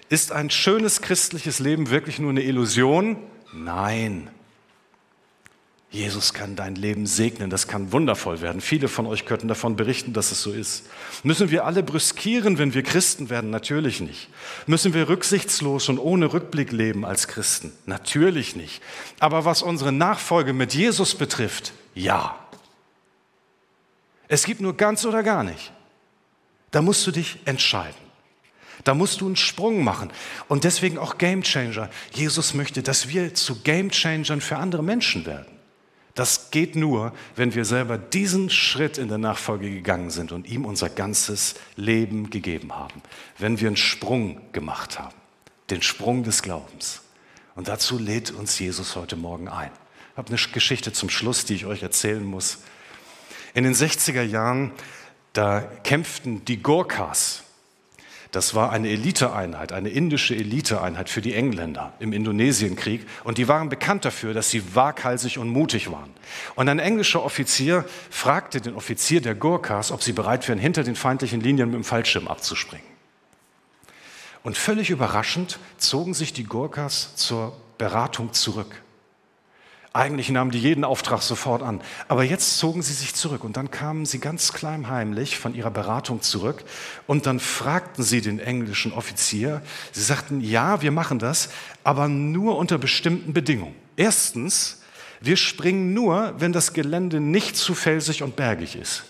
Ist 0.08 0.32
ein 0.32 0.50
schönes 0.50 1.00
christliches 1.00 1.60
Leben 1.60 1.90
wirklich 1.90 2.18
nur 2.18 2.30
eine 2.30 2.42
Illusion? 2.42 3.16
Nein. 3.52 4.30
Jesus 5.90 6.34
kann 6.34 6.56
dein 6.56 6.74
Leben 6.74 7.06
segnen, 7.06 7.48
das 7.48 7.68
kann 7.68 7.92
wundervoll 7.92 8.40
werden. 8.40 8.60
Viele 8.60 8.88
von 8.88 9.06
euch 9.06 9.24
könnten 9.24 9.48
davon 9.48 9.76
berichten, 9.76 10.12
dass 10.12 10.32
es 10.32 10.42
so 10.42 10.52
ist. 10.52 10.84
Müssen 11.22 11.50
wir 11.50 11.64
alle 11.64 11.82
brüskieren, 11.82 12.58
wenn 12.58 12.74
wir 12.74 12.82
Christen 12.82 13.30
werden? 13.30 13.50
Natürlich 13.50 14.00
nicht. 14.00 14.28
Müssen 14.66 14.94
wir 14.94 15.08
rücksichtslos 15.08 15.88
und 15.88 15.98
ohne 15.98 16.32
Rückblick 16.32 16.72
leben 16.72 17.04
als 17.04 17.28
Christen? 17.28 17.72
Natürlich 17.86 18.56
nicht. 18.56 18.82
Aber 19.20 19.44
was 19.44 19.62
unsere 19.62 19.92
Nachfolge 19.92 20.52
mit 20.52 20.74
Jesus 20.74 21.14
betrifft, 21.14 21.72
ja. 21.94 22.36
Es 24.28 24.44
gibt 24.44 24.60
nur 24.60 24.76
ganz 24.76 25.04
oder 25.04 25.22
gar 25.22 25.44
nicht. 25.44 25.72
Da 26.72 26.82
musst 26.82 27.06
du 27.06 27.12
dich 27.12 27.38
entscheiden. 27.44 27.94
Da 28.84 28.92
musst 28.92 29.20
du 29.20 29.26
einen 29.26 29.36
Sprung 29.36 29.82
machen. 29.82 30.12
Und 30.48 30.64
deswegen 30.64 30.98
auch 30.98 31.16
Game 31.16 31.42
Changer. 31.42 31.88
Jesus 32.12 32.54
möchte, 32.54 32.82
dass 32.82 33.08
wir 33.08 33.34
zu 33.34 33.62
Game 33.62 33.90
Changern 33.90 34.40
für 34.40 34.56
andere 34.56 34.82
Menschen 34.82 35.24
werden. 35.26 35.55
Das 36.16 36.50
geht 36.50 36.76
nur, 36.76 37.12
wenn 37.36 37.54
wir 37.54 37.66
selber 37.66 37.98
diesen 37.98 38.48
Schritt 38.48 38.96
in 38.96 39.08
der 39.08 39.18
Nachfolge 39.18 39.70
gegangen 39.70 40.08
sind 40.10 40.32
und 40.32 40.48
ihm 40.48 40.64
unser 40.64 40.88
ganzes 40.88 41.56
Leben 41.76 42.30
gegeben 42.30 42.74
haben. 42.74 43.02
Wenn 43.38 43.60
wir 43.60 43.68
einen 43.68 43.76
Sprung 43.76 44.40
gemacht 44.52 44.98
haben, 44.98 45.14
den 45.68 45.82
Sprung 45.82 46.24
des 46.24 46.40
Glaubens. 46.40 47.02
Und 47.54 47.68
dazu 47.68 47.98
lädt 47.98 48.30
uns 48.30 48.58
Jesus 48.58 48.96
heute 48.96 49.16
Morgen 49.16 49.48
ein. 49.48 49.70
Ich 50.12 50.16
habe 50.16 50.28
eine 50.28 50.38
Geschichte 50.52 50.90
zum 50.90 51.10
Schluss, 51.10 51.44
die 51.44 51.54
ich 51.54 51.66
euch 51.66 51.82
erzählen 51.82 52.24
muss. 52.24 52.60
In 53.52 53.64
den 53.64 53.74
60er 53.74 54.22
Jahren, 54.22 54.72
da 55.34 55.60
kämpften 55.60 56.46
die 56.46 56.62
Gorkas, 56.62 57.42
das 58.36 58.54
war 58.54 58.70
eine 58.70 58.90
Eliteeinheit, 58.90 59.72
eine 59.72 59.88
indische 59.88 60.36
Eliteeinheit 60.36 61.08
für 61.08 61.22
die 61.22 61.32
Engländer 61.32 61.94
im 62.00 62.12
Indonesienkrieg. 62.12 63.06
Und 63.24 63.38
die 63.38 63.48
waren 63.48 63.70
bekannt 63.70 64.04
dafür, 64.04 64.34
dass 64.34 64.50
sie 64.50 64.74
waghalsig 64.74 65.38
und 65.38 65.48
mutig 65.48 65.90
waren. 65.90 66.10
Und 66.54 66.68
ein 66.68 66.78
englischer 66.78 67.24
Offizier 67.24 67.86
fragte 68.10 68.60
den 68.60 68.74
Offizier 68.74 69.22
der 69.22 69.34
Gurkhas, 69.34 69.90
ob 69.90 70.02
sie 70.02 70.12
bereit 70.12 70.46
wären, 70.48 70.58
hinter 70.58 70.84
den 70.84 70.96
feindlichen 70.96 71.40
Linien 71.40 71.70
mit 71.70 71.76
dem 71.76 71.84
Fallschirm 71.84 72.28
abzuspringen. 72.28 72.86
Und 74.42 74.58
völlig 74.58 74.90
überraschend 74.90 75.58
zogen 75.78 76.12
sich 76.12 76.34
die 76.34 76.44
Gurkhas 76.44 77.16
zur 77.16 77.56
Beratung 77.78 78.34
zurück. 78.34 78.82
Eigentlich 79.96 80.28
nahmen 80.28 80.50
die 80.50 80.58
jeden 80.58 80.84
Auftrag 80.84 81.22
sofort 81.22 81.62
an. 81.62 81.80
Aber 82.06 82.22
jetzt 82.22 82.58
zogen 82.58 82.82
sie 82.82 82.92
sich 82.92 83.14
zurück 83.14 83.44
und 83.44 83.56
dann 83.56 83.70
kamen 83.70 84.04
sie 84.04 84.18
ganz 84.18 84.52
klaimheimlich 84.52 85.38
von 85.38 85.54
ihrer 85.54 85.70
Beratung 85.70 86.20
zurück 86.20 86.64
und 87.06 87.24
dann 87.24 87.40
fragten 87.40 88.04
sie 88.04 88.20
den 88.20 88.38
englischen 88.38 88.92
Offizier, 88.92 89.62
sie 89.92 90.02
sagten, 90.02 90.42
ja, 90.42 90.82
wir 90.82 90.92
machen 90.92 91.18
das, 91.18 91.48
aber 91.82 92.08
nur 92.08 92.58
unter 92.58 92.76
bestimmten 92.76 93.32
Bedingungen. 93.32 93.74
Erstens, 93.96 94.82
wir 95.22 95.38
springen 95.38 95.94
nur, 95.94 96.34
wenn 96.36 96.52
das 96.52 96.74
Gelände 96.74 97.18
nicht 97.18 97.56
zu 97.56 97.74
felsig 97.74 98.22
und 98.22 98.36
bergig 98.36 98.76
ist. 98.76 99.04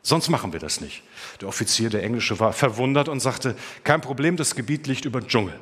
Sonst 0.00 0.30
machen 0.30 0.54
wir 0.54 0.60
das 0.60 0.80
nicht. 0.80 1.02
Der 1.42 1.48
Offizier, 1.48 1.90
der 1.90 2.04
Englische, 2.04 2.40
war 2.40 2.54
verwundert 2.54 3.10
und 3.10 3.20
sagte, 3.20 3.54
kein 3.82 4.00
Problem, 4.00 4.38
das 4.38 4.54
Gebiet 4.54 4.86
liegt 4.86 5.04
über 5.04 5.20
Dschungel. 5.20 5.60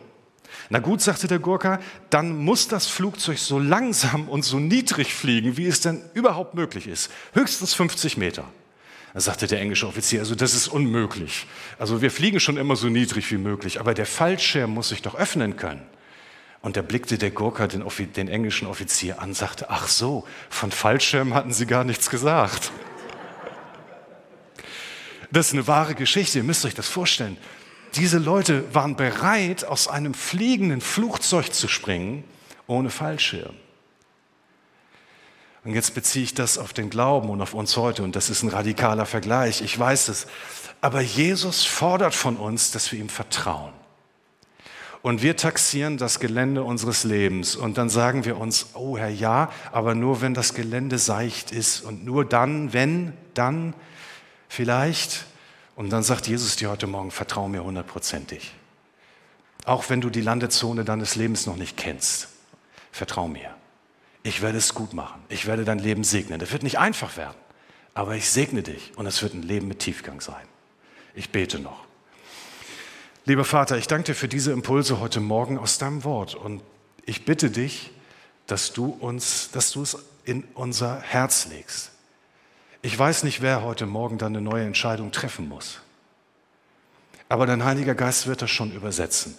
Na 0.73 0.79
gut, 0.79 1.03
sagte 1.03 1.29
der 1.29 1.39
Gurka, 1.39 1.81
dann 2.09 2.35
muss 2.35 2.67
das 2.67 2.87
Flugzeug 2.87 3.37
so 3.37 3.59
langsam 3.59 4.27
und 4.27 4.43
so 4.43 4.59
niedrig 4.59 5.13
fliegen, 5.13 5.59
wie 5.59 5.67
es 5.67 5.83
denn 5.83 6.01
überhaupt 6.15 6.55
möglich 6.55 6.87
ist. 6.87 7.11
Höchstens 7.35 7.75
50 7.75 8.17
Meter. 8.17 8.45
Da 9.13 9.21
sagte 9.21 9.47
der 9.47 9.61
englische 9.61 9.87
Offizier, 9.87 10.21
also 10.21 10.35
das 10.35 10.55
ist 10.55 10.69
unmöglich. 10.69 11.47
Also 11.79 12.01
wir 12.01 12.11
fliegen 12.11 12.41
schon 12.41 12.57
immer 12.57 12.75
so 12.75 12.87
niedrig 12.87 13.31
wie 13.31 13.37
möglich, 13.37 13.81
aber 13.81 13.93
der 13.93 14.07
Fallschirm 14.07 14.73
muss 14.73 14.89
sich 14.89 15.03
doch 15.03 15.15
öffnen 15.15 15.57
können. 15.57 15.83
Und 16.63 16.79
da 16.79 16.81
blickte 16.81 17.19
der 17.19 17.33
Gurka 17.33 17.67
den, 17.67 17.85
den 18.17 18.29
englischen 18.29 18.67
Offizier 18.67 19.21
an, 19.21 19.35
sagte, 19.35 19.69
ach 19.69 19.89
so, 19.89 20.27
von 20.49 20.71
Fallschirm 20.71 21.35
hatten 21.35 21.53
Sie 21.53 21.67
gar 21.67 21.85
nichts 21.85 22.09
gesagt. 22.09 22.73
Das 25.31 25.49
ist 25.49 25.53
eine 25.53 25.67
wahre 25.67 25.95
Geschichte, 25.95 26.39
ihr 26.39 26.45
müsst 26.45 26.65
euch 26.65 26.75
das 26.75 26.89
vorstellen. 26.89 27.37
Diese 27.95 28.19
Leute 28.19 28.75
waren 28.75 28.97
bereit, 28.97 29.65
aus 29.65 29.87
einem 29.89 30.15
fliegenden 30.15 30.81
Flugzeug 30.81 31.53
zu 31.53 31.69
springen, 31.69 32.25
ohne 32.67 32.89
Fallschirm. 32.89 33.55
Und 35.65 35.75
jetzt 35.75 35.95
beziehe 35.95 36.25
ich 36.25 36.35
das 36.35 36.59
auf 36.59 36.73
den 36.73 36.91
Glauben 36.91 37.29
und 37.29 37.41
auf 37.41 37.55
uns 37.55 37.77
heute. 37.77 38.03
Und 38.03 38.17
das 38.17 38.31
ist 38.31 38.43
ein 38.43 38.49
radikaler 38.49 39.07
Vergleich, 39.07 39.61
ich 39.61 39.79
weiß 39.79 40.09
es. 40.09 40.27
Aber 40.81 41.01
Jesus 41.01 41.65
fordert 41.65 42.15
von 42.15 42.37
uns, 42.37 42.73
dass 42.73 42.91
wir 42.91 42.99
ihm 42.99 43.09
vertrauen. 43.09 43.73
Und 45.03 45.23
wir 45.23 45.37
taxieren 45.37 45.99
das 45.99 46.19
Gelände 46.19 46.63
unseres 46.63 47.05
Lebens. 47.05 47.57
Und 47.57 47.77
dann 47.77 47.91
sagen 47.91 48.25
wir 48.25 48.39
uns, 48.39 48.71
oh 48.75 48.97
Herr, 48.97 49.09
ja, 49.09 49.51
aber 49.71 49.95
nur 49.95 50.21
wenn 50.21 50.33
das 50.33 50.55
Gelände 50.55 50.99
seicht 50.99 51.53
ist. 51.53 51.81
Und 51.83 52.05
nur 52.05 52.25
dann, 52.25 52.73
wenn, 52.73 53.13
dann 53.35 53.75
vielleicht. 54.49 55.27
Und 55.75 55.91
dann 55.91 56.03
sagt 56.03 56.27
Jesus 56.27 56.57
dir 56.57 56.71
heute 56.71 56.87
Morgen, 56.87 57.11
vertrau 57.11 57.49
mir 57.49 57.65
hundertprozentig. 57.65 58.53
Auch 59.65 59.89
wenn 59.89 60.01
du 60.01 60.11
die 60.11 60.21
Landezone 60.21 60.85
deines 60.85 61.15
Lebens 61.17 61.47
noch 61.47 61.57
nicht 61.57 61.77
kennst, 61.77 62.29
vertrau 62.91 63.29
mir. 63.29 63.55
Ich 64.23 64.43
werde 64.43 64.59
es 64.59 64.75
gut 64.75 64.93
machen. 64.93 65.23
Ich 65.29 65.47
werde 65.47 65.65
dein 65.65 65.79
Leben 65.79 66.05
segnen. 66.05 66.39
Das 66.39 66.53
wird 66.53 66.63
nicht 66.63 66.79
einfach 66.79 67.17
werden, 67.17 67.37
aber 67.95 68.15
ich 68.17 68.29
segne 68.29 68.63
dich 68.63 68.93
und 68.97 69.07
es 69.07 69.23
wird 69.23 69.35
ein 69.35 69.43
Leben 69.43 69.69
mit 69.69 69.79
Tiefgang 69.81 70.21
sein. 70.21 70.47
Ich 71.15 71.31
bete 71.31 71.59
noch. 71.59 71.85
Lieber 73.25 73.45
Vater, 73.45 73.79
ich 73.79 73.87
danke 73.87 74.07
dir 74.07 74.15
für 74.15 74.29
diese 74.29 74.51
Impulse 74.51 74.99
heute 74.99 75.21
Morgen 75.21 75.59
aus 75.59 75.79
deinem 75.79 76.03
Wort 76.03 76.35
und 76.35 76.61
ich 77.05 77.25
bitte 77.25 77.51
dich, 77.51 77.93
dass 78.47 78.73
du 78.73 78.87
uns, 78.87 79.51
dass 79.53 79.71
du 79.71 79.83
es 79.83 79.97
in 80.25 80.43
unser 80.55 81.01
Herz 81.01 81.47
legst, 81.47 81.92
ich 82.83 82.99
weiß 82.99 83.23
nicht, 83.23 83.41
wer 83.41 83.63
heute 83.63 83.87
Morgen 83.87 84.19
dann 84.19 84.37
eine 84.37 84.43
neue 84.43 84.65
Entscheidung 84.65 85.13
treffen 85.13 85.49
muss. 85.49 85.81
Aber 87.29 87.47
dein 87.47 87.65
Heiliger 87.65 87.95
Geist 87.95 88.27
wird 88.27 88.43
das 88.43 88.51
schon 88.51 88.73
übersetzen. 88.73 89.37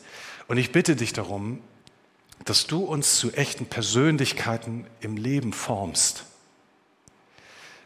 Und 0.47 0.58
ich 0.58 0.71
bitte 0.71 0.95
dich 0.95 1.13
darum, 1.13 1.62
dass 2.45 2.65
du 2.67 2.84
uns 2.84 3.17
zu 3.17 3.32
echten 3.34 3.65
Persönlichkeiten 3.65 4.88
im 5.01 5.17
Leben 5.17 5.53
formst. 5.53 6.25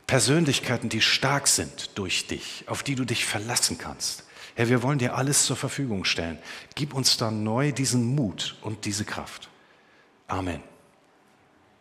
Persönlichkeiten, 0.06 0.90
die 0.90 1.02
stark 1.02 1.48
sind 1.48 1.98
durch 1.98 2.28
dich, 2.28 2.64
auf 2.68 2.84
die 2.84 2.96
du 2.96 3.04
dich 3.04 3.26
verlassen 3.26 3.78
kannst. 3.78 4.24
Herr, 4.56 4.70
wir 4.70 4.82
wollen 4.82 5.00
dir 5.00 5.16
alles 5.16 5.46
zur 5.46 5.58
Verfügung 5.58 6.06
stellen. 6.06 6.40
Gib 6.76 6.94
uns 6.94 7.18
dann 7.18 7.44
neu 7.44 7.72
diesen 7.72 8.16
Mut 8.16 8.56
und 8.62 8.86
diese 8.86 9.06
Kraft. 9.06 9.50
Amen. 10.28 10.62